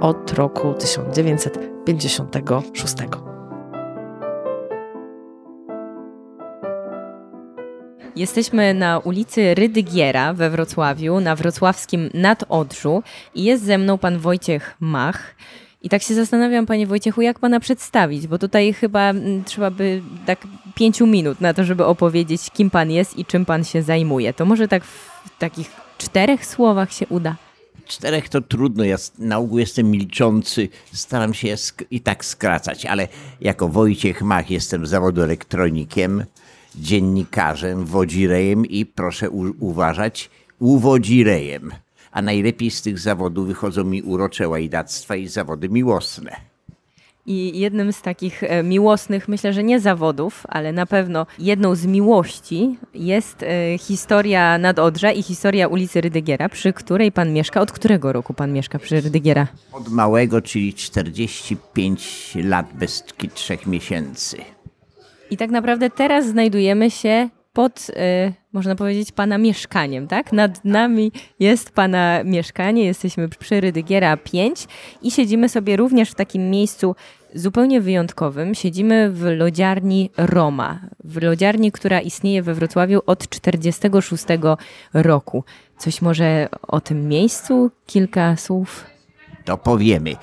od 0.00 0.32
roku 0.32 0.74
1956. 0.74 2.94
Jesteśmy 8.16 8.74
na 8.74 8.98
ulicy 8.98 9.54
Rydygiera 9.54 10.34
we 10.34 10.50
Wrocławiu, 10.50 11.20
na 11.20 11.36
wrocławskim 11.36 12.10
Nadodrzu 12.14 13.02
i 13.34 13.44
jest 13.44 13.64
ze 13.64 13.78
mną 13.78 13.98
pan 13.98 14.18
Wojciech 14.18 14.76
Mach. 14.80 15.34
I 15.82 15.88
tak 15.88 16.02
się 16.02 16.14
zastanawiam, 16.14 16.66
panie 16.66 16.86
Wojciechu, 16.86 17.22
jak 17.22 17.38
pana 17.38 17.60
przedstawić, 17.60 18.26
bo 18.26 18.38
tutaj 18.38 18.72
chyba 18.72 19.10
mm, 19.10 19.44
trzeba 19.44 19.70
by 19.70 20.02
tak 20.26 20.46
pięciu 20.74 21.06
minut 21.06 21.40
na 21.40 21.54
to, 21.54 21.64
żeby 21.64 21.84
opowiedzieć, 21.84 22.50
kim 22.50 22.70
pan 22.70 22.90
jest 22.90 23.18
i 23.18 23.24
czym 23.24 23.44
pan 23.44 23.64
się 23.64 23.82
zajmuje. 23.82 24.32
To 24.32 24.44
może 24.44 24.68
tak 24.68 24.84
w 24.84 25.10
takich 25.38 25.70
czterech 25.98 26.46
słowach 26.46 26.92
się 26.92 27.06
uda. 27.06 27.36
Czterech 27.86 28.28
to 28.28 28.40
trudno, 28.40 28.84
ja 28.84 28.96
na 29.18 29.38
ogół 29.38 29.58
jestem 29.58 29.90
milczący, 29.90 30.68
staram 30.92 31.34
się 31.34 31.54
i 31.90 32.00
tak 32.00 32.24
skracać, 32.24 32.86
ale 32.86 33.08
jako 33.40 33.68
Wojciech 33.68 34.22
Mach 34.22 34.50
jestem 34.50 34.86
zawodu 34.86 35.22
elektronikiem, 35.22 36.24
dziennikarzem, 36.76 37.84
wodzirejem 37.84 38.66
i 38.66 38.86
proszę 38.86 39.30
uważać, 39.60 40.30
uwodzirejem. 40.58 41.70
A 42.12 42.22
najlepiej 42.22 42.70
z 42.70 42.82
tych 42.82 42.98
zawodów 42.98 43.46
wychodzą 43.46 43.84
mi 43.84 44.02
urocze 44.02 44.48
łajdactwa 44.48 45.16
i 45.16 45.28
zawody 45.28 45.68
miłosne. 45.68 46.36
I 47.26 47.58
jednym 47.58 47.92
z 47.92 48.02
takich 48.02 48.42
e, 48.42 48.62
miłosnych, 48.62 49.28
myślę, 49.28 49.52
że 49.52 49.64
nie 49.64 49.80
zawodów, 49.80 50.46
ale 50.48 50.72
na 50.72 50.86
pewno 50.86 51.26
jedną 51.38 51.74
z 51.74 51.86
miłości 51.86 52.78
jest 52.94 53.42
e, 53.42 53.78
historia 53.78 54.58
Nadodrza 54.58 55.12
i 55.12 55.22
historia 55.22 55.68
ulicy 55.68 56.00
Rydygiera, 56.00 56.48
przy 56.48 56.72
której 56.72 57.12
pan 57.12 57.32
mieszka. 57.32 57.60
Od 57.60 57.72
którego 57.72 58.12
roku 58.12 58.34
pan 58.34 58.52
mieszka 58.52 58.78
przy 58.78 59.00
Rydygiera? 59.00 59.46
Od 59.72 59.88
małego, 59.88 60.42
czyli 60.42 60.74
45 60.74 62.32
lat 62.44 62.66
bez 62.74 63.04
trzech 63.34 63.66
miesięcy. 63.66 64.36
I 65.34 65.36
tak 65.36 65.50
naprawdę 65.50 65.90
teraz 65.90 66.26
znajdujemy 66.26 66.90
się 66.90 67.28
pod, 67.52 67.90
y, 67.90 67.92
można 68.52 68.74
powiedzieć, 68.74 69.12
pana 69.12 69.38
mieszkaniem, 69.38 70.06
tak? 70.06 70.32
Nad 70.32 70.64
nami 70.64 71.12
jest 71.40 71.70
pana 71.70 72.24
mieszkanie, 72.24 72.84
jesteśmy 72.84 73.28
przy 73.28 73.60
Rydygiera 73.60 74.16
5 74.16 74.66
i 75.02 75.10
siedzimy 75.10 75.48
sobie 75.48 75.76
również 75.76 76.10
w 76.10 76.14
takim 76.14 76.50
miejscu 76.50 76.96
zupełnie 77.34 77.80
wyjątkowym. 77.80 78.54
Siedzimy 78.54 79.10
w 79.10 79.22
lodziarni 79.24 80.10
Roma, 80.16 80.80
w 81.04 81.22
lodziarni, 81.22 81.72
która 81.72 82.00
istnieje 82.00 82.42
we 82.42 82.54
Wrocławiu 82.54 83.00
od 83.06 83.28
46 83.28 84.24
roku. 84.92 85.44
Coś 85.78 86.02
może 86.02 86.48
o 86.62 86.80
tym 86.80 87.08
miejscu? 87.08 87.70
Kilka 87.86 88.36
słów? 88.36 88.84
To 89.44 89.58
powiemy 89.58 90.16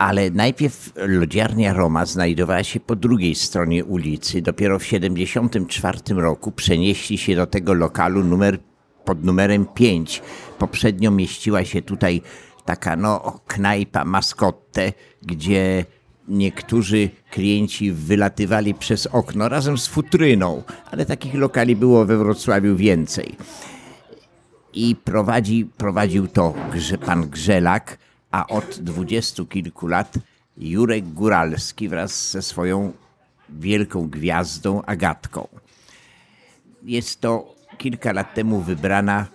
ale 0.00 0.30
najpierw 0.30 0.92
lodziarnia 0.96 1.72
Roma 1.72 2.06
znajdowała 2.06 2.64
się 2.64 2.80
po 2.80 2.96
drugiej 2.96 3.34
stronie 3.34 3.84
ulicy. 3.84 4.42
Dopiero 4.42 4.78
w 4.78 4.82
1974 4.82 6.20
roku 6.20 6.52
przenieśli 6.52 7.18
się 7.18 7.36
do 7.36 7.46
tego 7.46 7.74
lokalu 7.74 8.24
numer, 8.24 8.58
pod 9.04 9.24
numerem 9.24 9.66
5. 9.66 10.22
Poprzednio 10.58 11.10
mieściła 11.10 11.64
się 11.64 11.82
tutaj 11.82 12.22
taka 12.64 12.96
no, 12.96 13.40
knajpa, 13.46 14.04
maskotę, 14.04 14.92
gdzie 15.22 15.84
niektórzy 16.28 17.08
klienci 17.30 17.92
wylatywali 17.92 18.74
przez 18.74 19.06
okno 19.06 19.48
razem 19.48 19.78
z 19.78 19.86
futryną, 19.86 20.62
ale 20.90 21.06
takich 21.06 21.34
lokali 21.34 21.76
było 21.76 22.04
we 22.04 22.18
Wrocławiu 22.18 22.76
więcej. 22.76 23.36
I 24.72 24.96
prowadzi, 24.96 25.68
prowadził 25.76 26.28
to 26.28 26.54
pan 27.06 27.28
Grzelak, 27.28 27.98
a 28.30 28.46
od 28.46 28.78
dwudziestu 28.80 29.46
kilku 29.46 29.86
lat 29.86 30.14
Jurek 30.56 31.12
Góralski 31.12 31.88
wraz 31.88 32.30
ze 32.30 32.42
swoją 32.42 32.92
wielką 33.48 34.08
gwiazdą 34.08 34.82
Agatką. 34.82 35.48
Jest 36.82 37.20
to 37.20 37.54
kilka 37.78 38.12
lat 38.12 38.34
temu 38.34 38.60
wybrana 38.60 39.26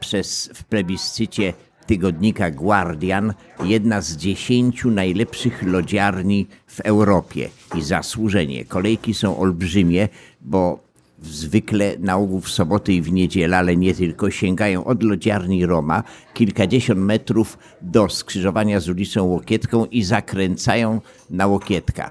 przez 0.00 0.50
w 0.54 0.64
plebiscycie 0.64 1.52
tygodnika 1.86 2.50
Guardian 2.50 3.34
jedna 3.64 4.00
z 4.00 4.16
dziesięciu 4.16 4.90
najlepszych 4.90 5.62
lodziarni 5.62 6.46
w 6.66 6.80
Europie 6.80 7.50
i 7.76 7.82
zasłużenie. 7.82 8.64
Kolejki 8.64 9.14
są 9.14 9.38
olbrzymie, 9.38 10.08
bo 10.40 10.83
zwykle 11.26 11.94
na 11.98 12.16
ogół 12.16 12.40
w 12.40 12.50
soboty 12.50 12.92
i 12.92 13.02
w 13.02 13.12
niedzielę, 13.12 13.58
ale 13.58 13.76
nie 13.76 13.94
tylko, 13.94 14.30
sięgają 14.30 14.84
od 14.84 15.02
lodziarni 15.02 15.66
Roma 15.66 16.02
kilkadziesiąt 16.34 17.00
metrów 17.00 17.58
do 17.82 18.08
skrzyżowania 18.08 18.80
z 18.80 18.88
ulicą 18.88 19.24
Łokietką 19.24 19.86
i 19.86 20.02
zakręcają 20.02 21.00
na 21.30 21.46
Łokietka. 21.46 22.10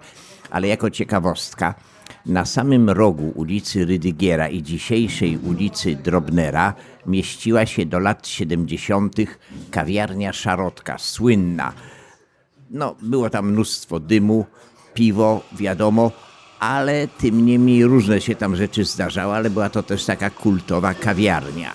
Ale 0.50 0.67
jako 0.67 0.89
ciekawostka, 0.89 1.75
na 2.25 2.46
samym 2.46 2.89
rogu 2.89 3.32
ulicy 3.36 3.86
Rydygiera 3.86 4.50
i 4.50 4.63
dzisiejszej 4.63 5.38
ulicy 5.38 5.96
Drobnera 5.96 6.74
mieściła 7.05 7.65
się 7.65 7.86
do 7.86 8.00
lat 8.00 8.27
70. 8.27 9.15
kawiarnia 9.72 10.34
Szarotka, 10.34 10.98
słynna. 10.98 11.74
No, 12.72 12.96
było 13.01 13.29
tam 13.29 13.51
mnóstwo 13.51 14.00
dymu, 14.00 14.46
piwo, 14.93 15.41
wiadomo, 15.51 16.12
ale 16.63 17.08
tym 17.08 17.46
niemniej 17.46 17.86
różne 17.86 18.22
się 18.22 18.36
tam 18.36 18.55
rzeczy 18.55 18.86
zdarzały, 18.86 19.34
ale 19.34 19.50
była 19.50 19.70
to 19.70 19.84
też 19.84 20.05
taka 20.05 20.29
kultowa 20.29 20.93
kawiarnia. 20.93 21.74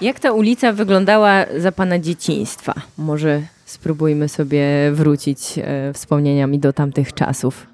Jak 0.00 0.20
ta 0.20 0.32
ulica 0.32 0.72
wyglądała 0.72 1.44
za 1.58 1.72
pana 1.72 1.98
dzieciństwa? 1.98 2.74
Może 2.98 3.42
spróbujmy 3.64 4.28
sobie 4.28 4.64
wrócić 4.92 5.58
e, 5.58 5.92
wspomnieniami 5.92 6.58
do 6.58 6.72
tamtych 6.72 7.14
czasów. 7.14 7.66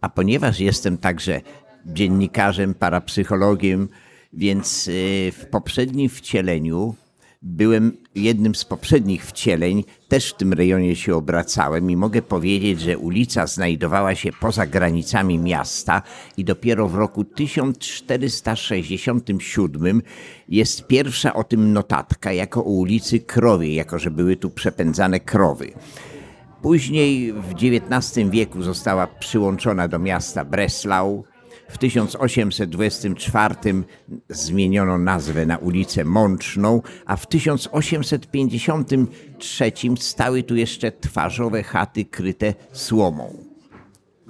A 0.00 0.08
ponieważ 0.08 0.60
jestem 0.60 0.98
także 0.98 1.40
dziennikarzem, 1.86 2.74
parapsychologiem, 2.74 3.88
więc 4.32 4.88
e, 4.88 4.92
w 5.32 5.46
poprzednim 5.50 6.08
wcieleniu 6.08 6.94
byłem 7.42 7.96
jednym 8.14 8.54
z 8.54 8.64
poprzednich 8.64 9.26
wcieleń, 9.26 9.84
też 10.08 10.30
w 10.30 10.36
tym 10.36 10.52
rejonie 10.52 10.96
się 10.96 11.16
obracałem 11.16 11.90
i 11.90 11.96
mogę 11.96 12.22
powiedzieć, 12.22 12.80
że 12.80 12.98
ulica 12.98 13.46
znajdowała 13.46 14.14
się 14.14 14.30
poza 14.40 14.66
granicami 14.66 15.38
miasta 15.38 16.02
i 16.36 16.44
dopiero 16.44 16.88
w 16.88 16.94
roku 16.94 17.24
1467 17.24 20.02
jest 20.48 20.86
pierwsza 20.86 21.34
o 21.34 21.44
tym 21.44 21.72
notatka 21.72 22.32
jako 22.32 22.64
o 22.64 22.68
ulicy 22.68 23.20
Krowie, 23.20 23.74
jako 23.74 23.98
że 23.98 24.10
były 24.10 24.36
tu 24.36 24.50
przepędzane 24.50 25.20
krowy. 25.20 25.72
Później 26.62 27.32
w 27.32 27.52
XIX 27.52 28.30
wieku 28.30 28.62
została 28.62 29.06
przyłączona 29.06 29.88
do 29.88 29.98
miasta 29.98 30.44
Breslau, 30.44 31.24
W 31.68 31.78
1824 31.78 33.54
zmieniono 34.28 34.98
nazwę 34.98 35.46
na 35.46 35.56
ulicę 35.56 36.04
Mączną, 36.04 36.82
a 37.06 37.16
w 37.16 37.26
1853 37.26 39.72
stały 39.98 40.42
tu 40.42 40.56
jeszcze 40.56 40.92
twarzowe 40.92 41.62
chaty 41.62 42.04
kryte 42.04 42.54
słomą. 42.72 43.48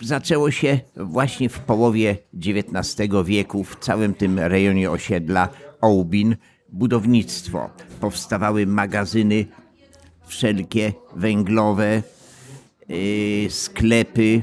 Zaczęło 0.03 0.51
się 0.51 0.81
właśnie 0.97 1.49
w 1.49 1.61
połowie 1.61 2.17
XIX 2.35 3.09
wieku 3.25 3.65
w 3.65 3.77
całym 3.77 4.15
tym 4.15 4.39
rejonie 4.39 4.91
osiedla 4.91 5.49
Ołbin 5.81 6.37
budownictwo. 6.69 7.71
Powstawały 8.01 8.67
magazyny 8.67 9.47
wszelkie 10.27 10.93
węglowe, 11.17 12.03
yy, 12.89 13.51
sklepy, 13.51 14.43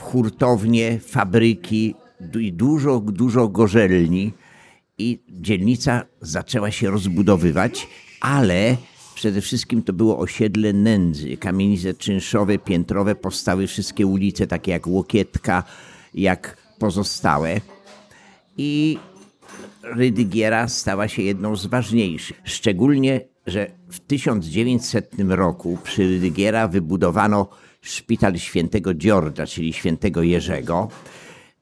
hurtownie, 0.00 0.98
fabryki 0.98 1.94
i 2.40 2.52
dużo, 2.52 3.00
dużo 3.00 3.48
gorzelni. 3.48 4.32
I 4.98 5.18
dzielnica 5.28 6.04
zaczęła 6.20 6.70
się 6.70 6.90
rozbudowywać, 6.90 7.88
ale 8.20 8.76
przede 9.14 9.40
wszystkim 9.40 9.82
to 9.82 9.92
było 9.92 10.18
osiedle 10.18 10.72
nędzy. 10.72 11.36
Kamienice 11.36 11.94
czynszowe, 11.94 12.58
piętrowe, 12.58 13.14
powstały 13.14 13.66
wszystkie 13.66 14.06
ulice, 14.06 14.46
takie 14.46 14.70
jak 14.70 14.86
Łokietka, 14.86 15.62
jak 16.14 16.56
pozostałe. 16.78 17.60
I 18.56 18.98
Rydygiera 19.82 20.68
stała 20.68 21.08
się 21.08 21.22
jedną 21.22 21.56
z 21.56 21.66
ważniejszych. 21.66 22.40
Szczególnie, 22.44 23.20
że 23.46 23.70
w 23.90 24.00
1900 24.00 25.14
roku 25.28 25.78
przy 25.82 26.02
Rydygiera 26.02 26.68
wybudowano 26.68 27.48
szpital 27.88 28.38
świętego 28.38 28.94
Dziorda, 28.94 29.46
czyli 29.46 29.72
świętego 29.72 30.22
Jerzego. 30.22 30.88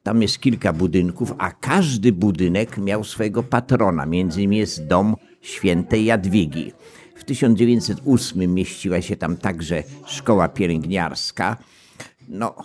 Tam 0.03 0.21
jest 0.21 0.39
kilka 0.39 0.73
budynków, 0.73 1.33
a 1.37 1.51
każdy 1.51 2.11
budynek 2.11 2.77
miał 2.77 3.03
swojego 3.03 3.43
patrona. 3.43 4.05
Między 4.05 4.41
innymi 4.41 4.57
jest 4.57 4.87
dom 4.87 5.15
świętej 5.41 6.05
Jadwigi. 6.05 6.71
W 7.15 7.23
1908 7.23 8.53
mieściła 8.53 9.01
się 9.01 9.15
tam 9.15 9.37
także 9.37 9.83
szkoła 10.05 10.49
pielęgniarska. 10.49 11.57
No, 12.29 12.55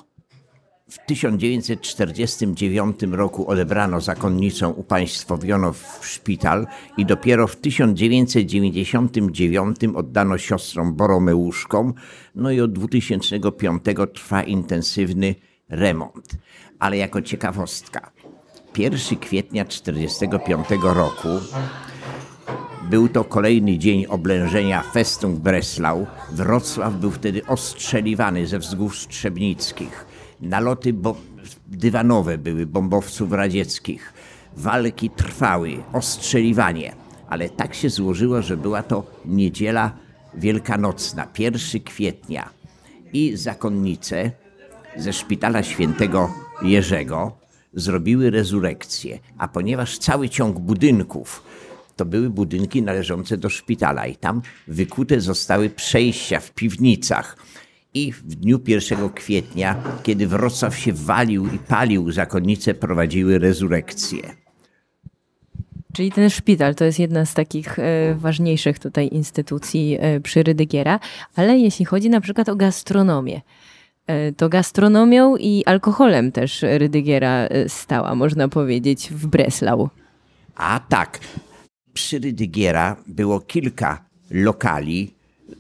w 0.93 0.99
1949 1.07 3.03
roku 3.03 3.51
odebrano 3.51 4.01
zakonnicą, 4.01 4.71
upaństwowiono 4.71 5.73
w 5.73 6.01
szpital 6.03 6.67
i 6.97 7.07
dopiero 7.07 7.47
w 7.47 7.57
1999 7.57 9.77
oddano 9.95 10.39
siostrom 10.39 10.95
Boromeuszkom. 10.95 11.95
No 12.35 12.51
i 12.51 12.61
od 12.61 12.73
2005 12.73 13.83
trwa 14.15 14.43
intensywny 14.43 15.35
remont. 15.69 16.29
Ale 16.79 16.97
jako 16.97 17.23
ciekawostka, 17.23 18.11
1 18.77 19.19
kwietnia 19.19 19.65
1945 19.65 20.83
roku 20.83 21.29
był 22.91 23.09
to 23.09 23.25
kolejny 23.25 23.79
dzień 23.79 24.07
oblężenia 24.07 24.83
Festung 24.83 25.39
Breslau. 25.39 26.07
Wrocław 26.33 26.95
był 26.95 27.11
wtedy 27.11 27.47
ostrzeliwany 27.47 28.47
ze 28.47 28.59
wzgórz 28.59 29.01
Strzebnickich. 29.01 30.12
Naloty 30.43 30.95
dywanowe 31.67 32.39
były 32.39 32.67
bombowców 32.67 33.33
radzieckich. 33.33 34.13
Walki 34.57 35.11
trwały, 35.11 35.83
ostrzeliwanie. 35.93 36.95
Ale 37.29 37.49
tak 37.49 37.75
się 37.75 37.91
złożyło, 37.91 38.43
że 38.43 38.57
była 38.57 38.83
to 38.83 39.07
niedziela 39.25 39.93
wielkanocna, 40.35 41.29
1 41.39 41.83
kwietnia. 41.83 42.49
I 43.13 43.37
zakonnice 43.37 44.31
ze 44.97 45.13
szpitala 45.13 45.63
świętego 45.63 46.35
Jerzego 46.63 47.33
zrobiły 47.75 48.31
rezurekcję. 48.31 49.19
A 49.39 49.49
ponieważ 49.49 49.99
cały 49.99 50.29
ciąg 50.29 50.59
budynków 50.59 51.43
to 51.97 52.05
były 52.05 52.31
budynki 52.31 52.83
należące 52.83 53.37
do 53.37 53.51
szpitala 53.51 54.07
i 54.07 54.17
tam 54.17 54.43
wykute 54.69 55.21
zostały 55.21 55.71
przejścia 55.71 56.41
w 56.41 56.51
piwnicach. 56.51 57.37
I 57.95 58.13
w 58.13 58.23
dniu 58.23 58.61
1 58.67 59.09
kwietnia, 59.09 59.83
kiedy 60.03 60.27
Wrocław 60.27 60.79
się 60.79 60.93
walił 60.93 61.47
i 61.47 61.59
palił, 61.59 62.13
zakonnice 62.13 62.75
prowadziły 62.75 63.39
rezurekcję. 63.39 64.43
Czyli 65.93 66.13
ten 66.13 66.31
szpital 66.31 66.75
to 66.75 66.85
jest 66.85 66.99
jedna 66.99 67.27
z 67.27 67.35
takich 67.35 67.79
e, 67.79 68.15
ważniejszych 68.15 68.79
tutaj 68.79 69.09
instytucji 69.13 69.97
e, 70.01 70.21
przy 70.21 70.43
Rydygiera, 70.43 71.01
ale 71.37 71.59
jeśli 71.59 71.85
chodzi 71.85 72.11
na 72.11 72.21
przykład 72.21 72.49
o 72.49 72.57
gastronomię, 72.57 73.41
e, 74.07 74.33
to 74.33 74.49
gastronomią 74.49 75.37
i 75.37 75.63
alkoholem 75.67 76.33
też 76.33 76.63
Rydygiera 76.63 77.49
stała, 77.69 78.15
można 78.15 78.49
powiedzieć, 78.49 79.09
w 79.11 79.27
Breslau. 79.27 79.89
A 80.55 80.81
tak, 80.89 81.21
przy 81.93 82.19
Rydygiera 82.19 82.97
było 83.07 83.41
kilka 83.41 84.05
lokali 84.31 85.15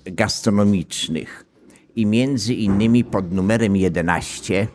gastronomicznych 0.05 1.52
i 1.97 2.07
między 2.07 2.55
innymi 2.55 3.05
pod 3.05 3.33
numerem 3.33 3.77
11 3.77 4.69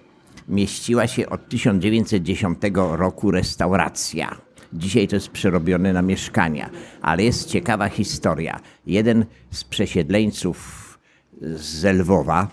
mieściła 0.48 1.08
się 1.08 1.30
od 1.30 1.50
1910 1.50 2.58
roku 2.76 3.32
restauracja. 3.32 4.38
Dzisiaj 4.74 5.08
to 5.08 5.16
jest 5.16 5.30
przerobione 5.30 5.94
na 5.94 6.02
mieszkania, 6.02 6.70
ale 7.02 7.24
jest 7.24 7.50
ciekawa 7.50 7.90
historia. 7.90 8.60
Jeden 8.86 9.26
z 9.52 9.64
przesiedleńców 9.64 11.00
z 11.42 11.84
Lwowa, 11.84 12.48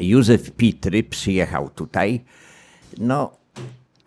Józef 0.00 0.50
Pitry, 0.50 1.02
przyjechał 1.02 1.70
tutaj. 1.70 2.24
No 2.98 3.37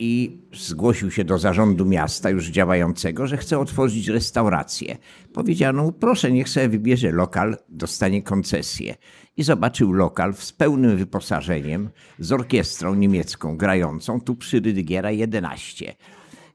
i 0.03 0.41
zgłosił 0.53 1.11
się 1.11 1.23
do 1.23 1.37
zarządu 1.37 1.85
miasta 1.85 2.29
już 2.29 2.47
działającego, 2.47 3.27
że 3.27 3.37
chce 3.37 3.59
otworzyć 3.59 4.07
restaurację. 4.07 4.97
Powiedziano 5.33 5.83
mu, 5.83 5.91
proszę, 5.91 6.31
niech 6.31 6.49
sobie 6.49 6.69
wybierze 6.69 7.11
lokal, 7.11 7.57
dostanie 7.69 8.23
koncesję. 8.23 8.95
I 9.37 9.43
zobaczył 9.43 9.93
lokal 9.93 10.33
z 10.33 10.51
pełnym 10.53 10.97
wyposażeniem, 10.97 11.89
z 12.19 12.31
orkiestrą 12.31 12.95
niemiecką 12.95 13.57
grającą, 13.57 14.21
tu 14.21 14.35
przy 14.35 14.59
Rydygiera 14.59 15.11
11. 15.11 15.95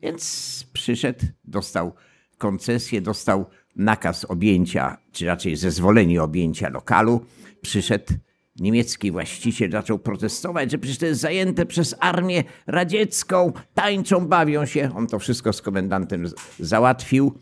Więc 0.02 0.66
przyszedł, 0.72 1.26
dostał 1.44 1.94
koncesję, 2.38 3.00
dostał 3.00 3.46
nakaz 3.76 4.24
objęcia, 4.24 4.96
czy 5.12 5.26
raczej 5.26 5.56
zezwolenie 5.56 6.22
objęcia 6.22 6.68
lokalu. 6.68 7.24
Przyszedł 7.62 8.14
niemiecki 8.60 9.12
właściciel, 9.12 9.70
zaczął 9.70 9.98
protestować, 9.98 10.70
że 10.70 10.78
przecież 10.78 10.98
to 10.98 11.06
jest 11.06 11.20
zajęte 11.20 11.66
przez 11.66 11.94
armię 12.00 12.44
radziecką, 12.66 13.52
tańczą, 13.74 14.26
bawią 14.26 14.66
się. 14.66 14.90
On 14.94 15.06
to 15.06 15.18
wszystko 15.18 15.52
z 15.52 15.62
komendantem 15.62 16.26
załatwił. 16.60 17.38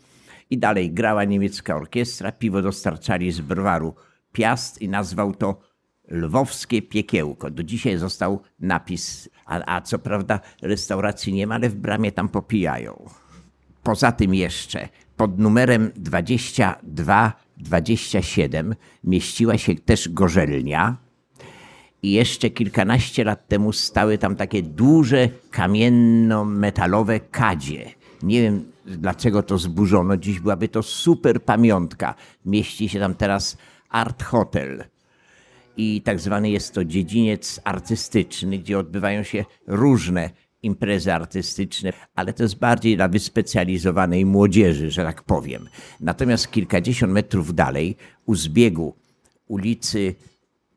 I 0.49 0.57
dalej 0.57 0.91
grała 0.91 1.23
niemiecka 1.23 1.75
orkiestra, 1.75 2.31
piwo 2.31 2.61
dostarczali 2.61 3.31
z 3.31 3.41
browaru 3.41 3.95
Piast 4.31 4.81
i 4.81 4.89
nazwał 4.89 5.35
to 5.35 5.59
Lwowskie 6.07 6.81
Piekiełko. 6.81 7.51
Do 7.51 7.63
dzisiaj 7.63 7.97
został 7.97 8.41
napis, 8.59 9.29
a, 9.45 9.75
a 9.75 9.81
co 9.81 9.99
prawda 9.99 10.39
restauracji 10.61 11.33
nie 11.33 11.47
ma, 11.47 11.55
ale 11.55 11.69
w 11.69 11.75
bramie 11.75 12.11
tam 12.11 12.29
popijają. 12.29 13.09
Poza 13.83 14.11
tym 14.11 14.35
jeszcze 14.35 14.89
pod 15.17 15.39
numerem 15.39 15.91
22-27 15.91 18.75
mieściła 19.03 19.57
się 19.57 19.75
też 19.75 20.09
gorzelnia. 20.09 21.04
I 22.05 22.11
jeszcze 22.11 22.49
kilkanaście 22.49 23.23
lat 23.23 23.47
temu 23.47 23.71
stały 23.73 24.17
tam 24.17 24.35
takie 24.35 24.63
duże 24.63 25.29
kamienno-metalowe 25.51 27.19
kadzie. 27.31 27.91
Nie 28.23 28.41
wiem 28.41 28.71
dlaczego 28.85 29.43
to 29.43 29.57
zburzono. 29.57 30.17
Dziś 30.17 30.39
byłaby 30.39 30.67
to 30.67 30.83
super 30.83 31.43
pamiątka. 31.43 32.15
Mieści 32.45 32.89
się 32.89 32.99
tam 32.99 33.15
teraz 33.15 33.57
Art 33.89 34.23
Hotel 34.23 34.83
i 35.77 36.01
tak 36.01 36.19
zwany 36.19 36.49
jest 36.49 36.73
to 36.73 36.85
dziedziniec 36.85 37.61
artystyczny, 37.63 38.57
gdzie 38.57 38.79
odbywają 38.79 39.23
się 39.23 39.45
różne 39.67 40.29
imprezy 40.63 41.13
artystyczne, 41.13 41.93
ale 42.15 42.33
to 42.33 42.43
jest 42.43 42.59
bardziej 42.59 42.95
dla 42.95 43.07
wyspecjalizowanej 43.07 44.25
młodzieży, 44.25 44.91
że 44.91 45.03
tak 45.03 45.23
powiem. 45.23 45.69
Natomiast 45.99 46.51
kilkadziesiąt 46.51 47.13
metrów 47.13 47.55
dalej, 47.55 47.97
u 48.25 48.35
zbiegu 48.35 48.95
ulicy 49.47 50.15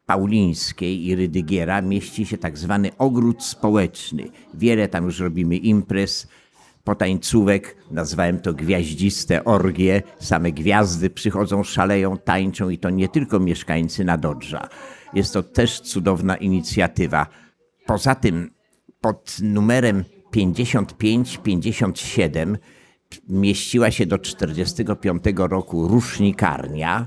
Paulińskiej 0.09 1.07
i 1.07 1.15
Rydygiera 1.15 1.83
mieści 1.83 2.27
się 2.27 2.39
tak 2.39 2.59
zwany 2.59 2.91
ogród 2.99 3.45
społeczny. 3.45 4.25
Wiele 4.55 4.89
tam 4.89 5.05
już 5.05 5.21
robimy 5.21 5.57
imprez, 5.57 6.29
potańcówek, 6.85 7.77
nazwałem 7.91 8.41
to 8.41 8.55
gwiaździste 8.55 9.45
orgie, 9.45 10.03
same 10.19 10.53
gwiazdy 10.53 11.11
przychodzą, 11.11 11.65
szaleją, 11.65 12.19
tańczą 12.19 12.69
i 12.69 12.79
to 12.79 12.91
nie 12.91 13.09
tylko 13.09 13.41
mieszkańcy 13.41 14.05
Nadodrza. 14.05 14.69
Jest 15.15 15.33
to 15.33 15.43
też 15.43 15.81
cudowna 15.81 16.37
inicjatywa. 16.37 17.27
Poza 17.87 18.15
tym 18.15 18.51
pod 19.01 19.37
numerem 19.43 20.05
55-57 20.35 22.57
mieściła 23.29 23.91
się 23.91 24.07
do 24.07 24.19
45 24.19 25.23
roku 25.37 25.89
rusznikarnia, 25.89 27.07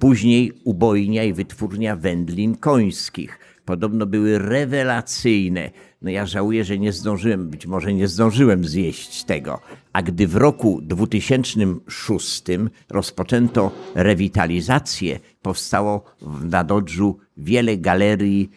Później 0.00 0.52
ubojnia 0.64 1.24
i 1.24 1.32
wytwórnia 1.32 1.96
wędlin 1.96 2.56
końskich. 2.56 3.38
Podobno 3.64 4.06
były 4.06 4.38
rewelacyjne. 4.38 5.70
No 6.02 6.10
ja 6.10 6.26
żałuję, 6.26 6.64
że 6.64 6.78
nie 6.78 6.92
zdążyłem, 6.92 7.50
być 7.50 7.66
może 7.66 7.94
nie 7.94 8.08
zdążyłem 8.08 8.64
zjeść 8.64 9.24
tego. 9.24 9.60
A 9.92 10.02
gdy 10.02 10.26
w 10.26 10.36
roku 10.36 10.80
2006 10.82 12.44
rozpoczęto 12.90 13.70
rewitalizację, 13.94 15.20
powstało 15.42 16.04
w 16.20 16.44
Nadodrzu 16.44 17.18
wiele 17.36 17.76
galerii 17.76 18.50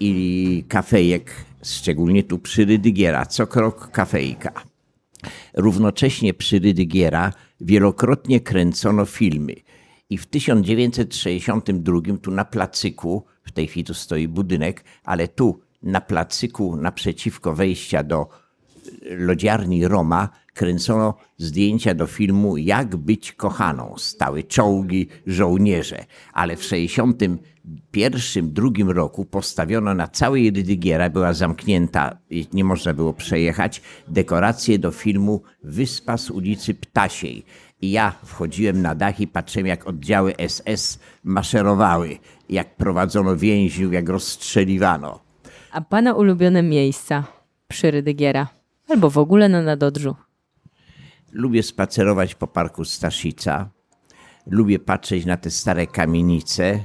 i 0.00 0.64
kafejek, 0.68 1.30
szczególnie 1.64 2.22
tu 2.22 2.38
przy 2.38 2.64
Rydygiera, 2.64 3.26
co 3.26 3.46
krok 3.46 3.90
kafejka. 3.90 4.52
Równocześnie 5.54 6.34
przy 6.34 6.58
Rydygiera 6.58 7.32
wielokrotnie 7.60 8.40
kręcono 8.40 9.04
filmy. 9.04 9.54
I 10.10 10.18
w 10.18 10.26
1962 10.26 12.00
tu 12.22 12.30
na 12.30 12.44
placyku, 12.44 13.24
w 13.44 13.52
tej 13.52 13.66
chwili 13.66 13.84
tu 13.84 13.94
stoi 13.94 14.28
budynek, 14.28 14.84
ale 15.04 15.28
tu 15.28 15.60
na 15.82 16.00
placyku 16.00 16.76
naprzeciwko 16.76 17.54
wejścia 17.54 18.02
do 18.02 18.28
lodziarni 19.10 19.88
Roma 19.88 20.28
kręcono 20.54 21.14
zdjęcia 21.36 21.94
do 21.94 22.06
filmu 22.06 22.56
Jak 22.56 22.96
być 22.96 23.32
kochaną. 23.32 23.94
Stały 23.98 24.42
czołgi, 24.42 25.08
żołnierze. 25.26 26.04
Ale 26.32 26.56
w 26.56 26.64
61 26.64 28.52
drugim 28.52 28.90
roku 28.90 29.24
postawiono 29.24 29.94
na 29.94 30.08
całej 30.08 30.50
Rydygiera, 30.50 31.10
była 31.10 31.32
zamknięta 31.32 32.18
nie 32.52 32.64
można 32.64 32.94
było 32.94 33.12
przejechać, 33.12 33.82
dekoracje 34.08 34.78
do 34.78 34.90
filmu 34.90 35.42
Wyspa 35.62 36.16
z 36.16 36.30
ulicy 36.30 36.74
Ptasiej. 36.74 37.44
I 37.80 37.90
ja 37.90 38.12
wchodziłem 38.24 38.82
na 38.82 38.94
dach 38.94 39.20
i 39.20 39.26
patrzyłem, 39.26 39.66
jak 39.66 39.86
oddziały 39.86 40.34
SS 40.48 40.98
maszerowały, 41.24 42.18
jak 42.48 42.76
prowadzono 42.76 43.36
więźniów, 43.36 43.92
jak 43.92 44.08
rozstrzeliwano. 44.08 45.20
A 45.72 45.80
pana 45.80 46.14
ulubione 46.14 46.62
miejsca 46.62 47.24
przy 47.68 47.90
Rydygiera? 47.90 48.48
Albo 48.88 49.10
w 49.10 49.18
ogóle 49.18 49.48
na 49.48 49.62
Nadodrzu? 49.62 50.16
Lubię 51.32 51.62
spacerować 51.62 52.34
po 52.34 52.46
parku 52.46 52.84
Staszica. 52.84 53.70
Lubię 54.46 54.78
patrzeć 54.78 55.26
na 55.26 55.36
te 55.36 55.50
stare 55.50 55.86
kamienice 55.86 56.84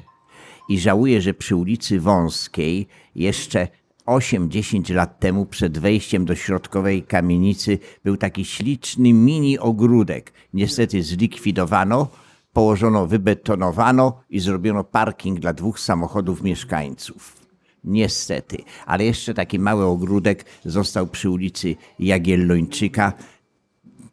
i 0.69 0.79
żałuję, 0.79 1.21
że 1.21 1.33
przy 1.33 1.55
ulicy 1.55 1.99
Wąskiej 1.99 2.87
jeszcze 3.15 3.67
8-10 4.05 4.93
lat 4.95 5.19
temu 5.19 5.45
przed 5.45 5.79
wejściem 5.79 6.25
do 6.25 6.35
środkowej 6.35 7.03
kamienicy 7.03 7.79
był 8.03 8.17
taki 8.17 8.45
śliczny 8.45 9.13
mini 9.13 9.59
ogródek. 9.59 10.33
Niestety 10.53 11.03
zlikwidowano, 11.03 12.07
położono, 12.53 13.07
wybetonowano 13.07 14.21
i 14.29 14.39
zrobiono 14.39 14.83
parking 14.83 15.39
dla 15.39 15.53
dwóch 15.53 15.79
samochodów 15.79 16.43
mieszkańców. 16.43 17.43
Niestety, 17.83 18.57
ale 18.85 19.05
jeszcze 19.05 19.33
taki 19.33 19.59
mały 19.59 19.85
ogródek 19.85 20.45
został 20.65 21.07
przy 21.07 21.29
ulicy 21.29 21.75
Jagiellończyka, 21.99 23.13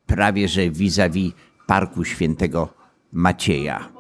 prawie 0.06 0.48
że 0.48 0.70
vis-a-vis 0.70 1.32
Parku 1.66 2.04
Świętego 2.04 2.68
Macieja. 3.12 3.99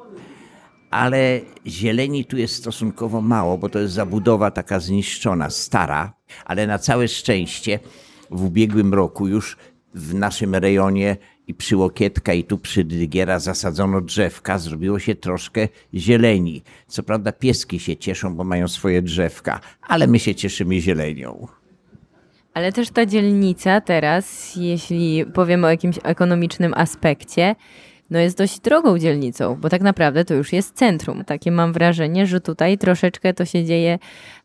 Ale 0.90 1.40
zieleni 1.66 2.24
tu 2.24 2.36
jest 2.36 2.54
stosunkowo 2.54 3.20
mało, 3.20 3.58
bo 3.58 3.68
to 3.68 3.78
jest 3.78 3.94
zabudowa 3.94 4.50
taka 4.50 4.80
zniszczona, 4.80 5.50
stara, 5.50 6.12
ale 6.44 6.66
na 6.66 6.78
całe 6.78 7.08
szczęście 7.08 7.78
w 8.30 8.44
ubiegłym 8.44 8.94
roku 8.94 9.28
już 9.28 9.56
w 9.94 10.14
naszym 10.14 10.54
rejonie 10.54 11.16
i 11.46 11.54
przy 11.54 11.76
Łokietka 11.76 12.32
i 12.32 12.44
tu 12.44 12.58
przy 12.58 12.84
Dygiera 12.84 13.38
zasadzono 13.38 14.00
drzewka, 14.00 14.58
zrobiło 14.58 14.98
się 14.98 15.14
troszkę 15.14 15.68
zieleni. 15.94 16.62
Co 16.86 17.02
prawda 17.02 17.32
pieski 17.32 17.80
się 17.80 17.96
cieszą, 17.96 18.34
bo 18.34 18.44
mają 18.44 18.68
swoje 18.68 19.02
drzewka, 19.02 19.60
ale 19.82 20.06
my 20.06 20.18
się 20.18 20.34
cieszymy 20.34 20.80
zielenią. 20.80 21.46
Ale 22.54 22.72
też 22.72 22.90
ta 22.90 23.06
dzielnica 23.06 23.80
teraz, 23.80 24.56
jeśli 24.56 25.24
powiemy 25.34 25.66
o 25.66 25.70
jakimś 25.70 25.98
ekonomicznym 26.02 26.74
aspekcie, 26.76 27.56
no 28.10 28.18
jest 28.18 28.38
dość 28.38 28.60
drogą 28.60 28.98
dzielnicą, 28.98 29.56
bo 29.60 29.68
tak 29.68 29.82
naprawdę 29.82 30.24
to 30.24 30.34
już 30.34 30.52
jest 30.52 30.76
centrum. 30.76 31.24
Takie 31.24 31.50
mam 31.50 31.72
wrażenie, 31.72 32.26
że 32.26 32.40
tutaj 32.40 32.78
troszeczkę 32.78 33.34
to 33.34 33.44
się 33.44 33.64
dzieje 33.64 33.98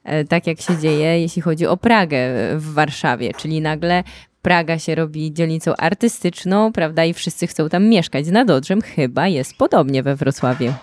e, 0.04 0.26
tak, 0.26 0.48
jak 0.48 0.62
się 0.62 0.78
dzieje, 0.78 1.22
jeśli 1.22 1.42
chodzi 1.42 1.68
o 1.68 1.78
Pragę 1.78 2.18
w 2.58 2.74
Warszawie, 2.74 3.32
czyli 3.38 3.62
nagle 3.62 4.04
Praga 4.42 4.80
się 4.80 4.96
robi 4.96 5.34
dzielnicą 5.34 5.76
artystyczną, 5.76 6.72
prawda, 6.72 7.06
i 7.06 7.14
wszyscy 7.14 7.48
chcą 7.48 7.70
tam 7.70 7.86
mieszkać. 7.86 8.26
Z 8.26 8.32
Nadodrzem 8.32 8.82
chyba 8.82 9.28
jest 9.28 9.58
podobnie 9.58 10.04
we 10.04 10.16
Wrocławiu. 10.16 10.74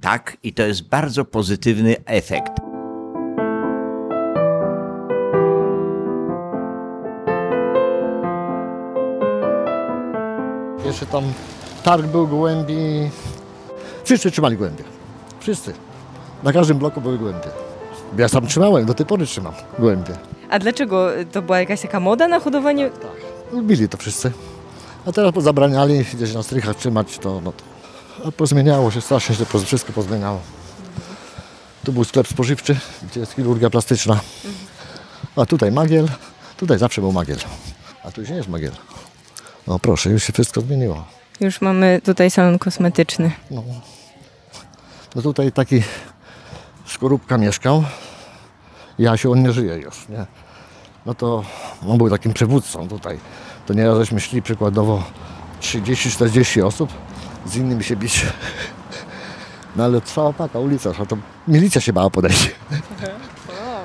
Tak, 0.00 0.36
i 0.42 0.52
to 0.52 0.62
jest 0.62 0.88
bardzo 0.88 1.24
pozytywny 1.24 1.96
efekt. 2.06 2.52
Jeszcze 10.86 11.06
tam 11.06 11.24
targ 11.82 12.06
był 12.06 12.28
gołębi. 12.28 13.10
Wszyscy 14.04 14.30
trzymali 14.30 14.56
gołębie. 14.56 14.84
Wszyscy. 15.40 15.72
Na 16.42 16.52
każdym 16.52 16.78
bloku 16.78 17.00
były 17.00 17.18
gołębie. 17.18 17.48
Ja 18.18 18.28
sam 18.28 18.46
trzymałem, 18.46 18.86
do 18.86 18.94
tej 18.94 19.06
pory 19.06 19.26
trzymam 19.26 19.52
gołębie. 19.78 20.14
A 20.50 20.58
dlaczego? 20.58 21.08
To 21.32 21.42
była 21.42 21.60
jakaś 21.60 21.80
taka 21.80 22.00
moda 22.00 22.28
na 22.28 22.40
hodowanie? 22.40 22.90
Lubili 23.52 23.88
to 23.88 23.96
wszyscy. 23.96 24.32
A 25.06 25.12
teraz 25.12 25.32
pozabraniali 25.32 26.04
gdzieś 26.14 26.34
na 26.34 26.42
strychach 26.42 26.76
trzymać 26.76 27.18
to, 27.18 27.40
no 27.44 27.52
to. 27.52 27.64
A 28.28 28.32
pozmieniało 28.32 28.90
się 28.90 29.00
strasznie, 29.00 29.34
się 29.34 29.44
wszystko 29.66 29.92
pozmieniało. 29.92 30.40
Tu 31.84 31.92
był 31.92 32.04
sklep 32.04 32.28
spożywczy, 32.28 32.76
gdzie 33.10 33.20
jest 33.20 33.32
chirurgia 33.32 33.70
plastyczna. 33.70 34.20
A 35.36 35.46
tutaj 35.46 35.72
magiel. 35.72 36.08
Tutaj 36.56 36.78
zawsze 36.78 37.00
był 37.00 37.12
magiel. 37.12 37.38
A 38.04 38.10
tu 38.10 38.20
już 38.20 38.30
nie 38.30 38.36
jest 38.36 38.48
magiel. 38.48 38.72
No 39.66 39.78
proszę, 39.78 40.10
już 40.10 40.22
się 40.22 40.32
wszystko 40.32 40.60
zmieniło. 40.60 41.04
Już 41.40 41.60
mamy 41.60 42.00
tutaj 42.04 42.30
salon 42.30 42.58
kosmetyczny. 42.58 43.32
No, 43.50 43.64
no 45.14 45.22
tutaj 45.22 45.52
taki 45.52 45.82
skorupka 46.86 47.38
mieszkał. 47.38 47.84
Jasiu, 48.98 49.32
on 49.32 49.42
nie 49.42 49.52
żyje 49.52 49.76
już, 49.76 50.08
nie? 50.08 50.26
No 51.06 51.14
to 51.14 51.44
on 51.88 51.98
był 51.98 52.10
takim 52.10 52.32
przywódcą 52.32 52.88
tutaj. 52.88 53.18
To 53.66 53.74
nieraz 53.74 53.98
żeśmy 53.98 54.20
szli 54.20 54.42
przykładowo 54.42 55.02
30-40 55.60 56.64
osób, 56.64 56.90
z 57.46 57.56
innymi 57.56 57.84
się 57.84 57.96
bić. 57.96 58.26
No 59.76 59.84
ale 59.84 60.00
trwała 60.00 60.32
taka 60.32 60.58
ulica, 60.58 60.92
to 60.92 61.16
milicja 61.48 61.80
się 61.80 61.92
bała 61.92 62.10
podejść. 62.10 62.50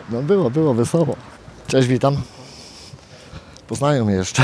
No 0.09 0.21
było, 0.21 0.49
było 0.49 0.73
wesoło. 0.73 1.15
Cześć, 1.67 1.87
witam. 1.87 2.17
Poznają 3.67 4.05
mnie 4.05 4.15
jeszcze. 4.15 4.43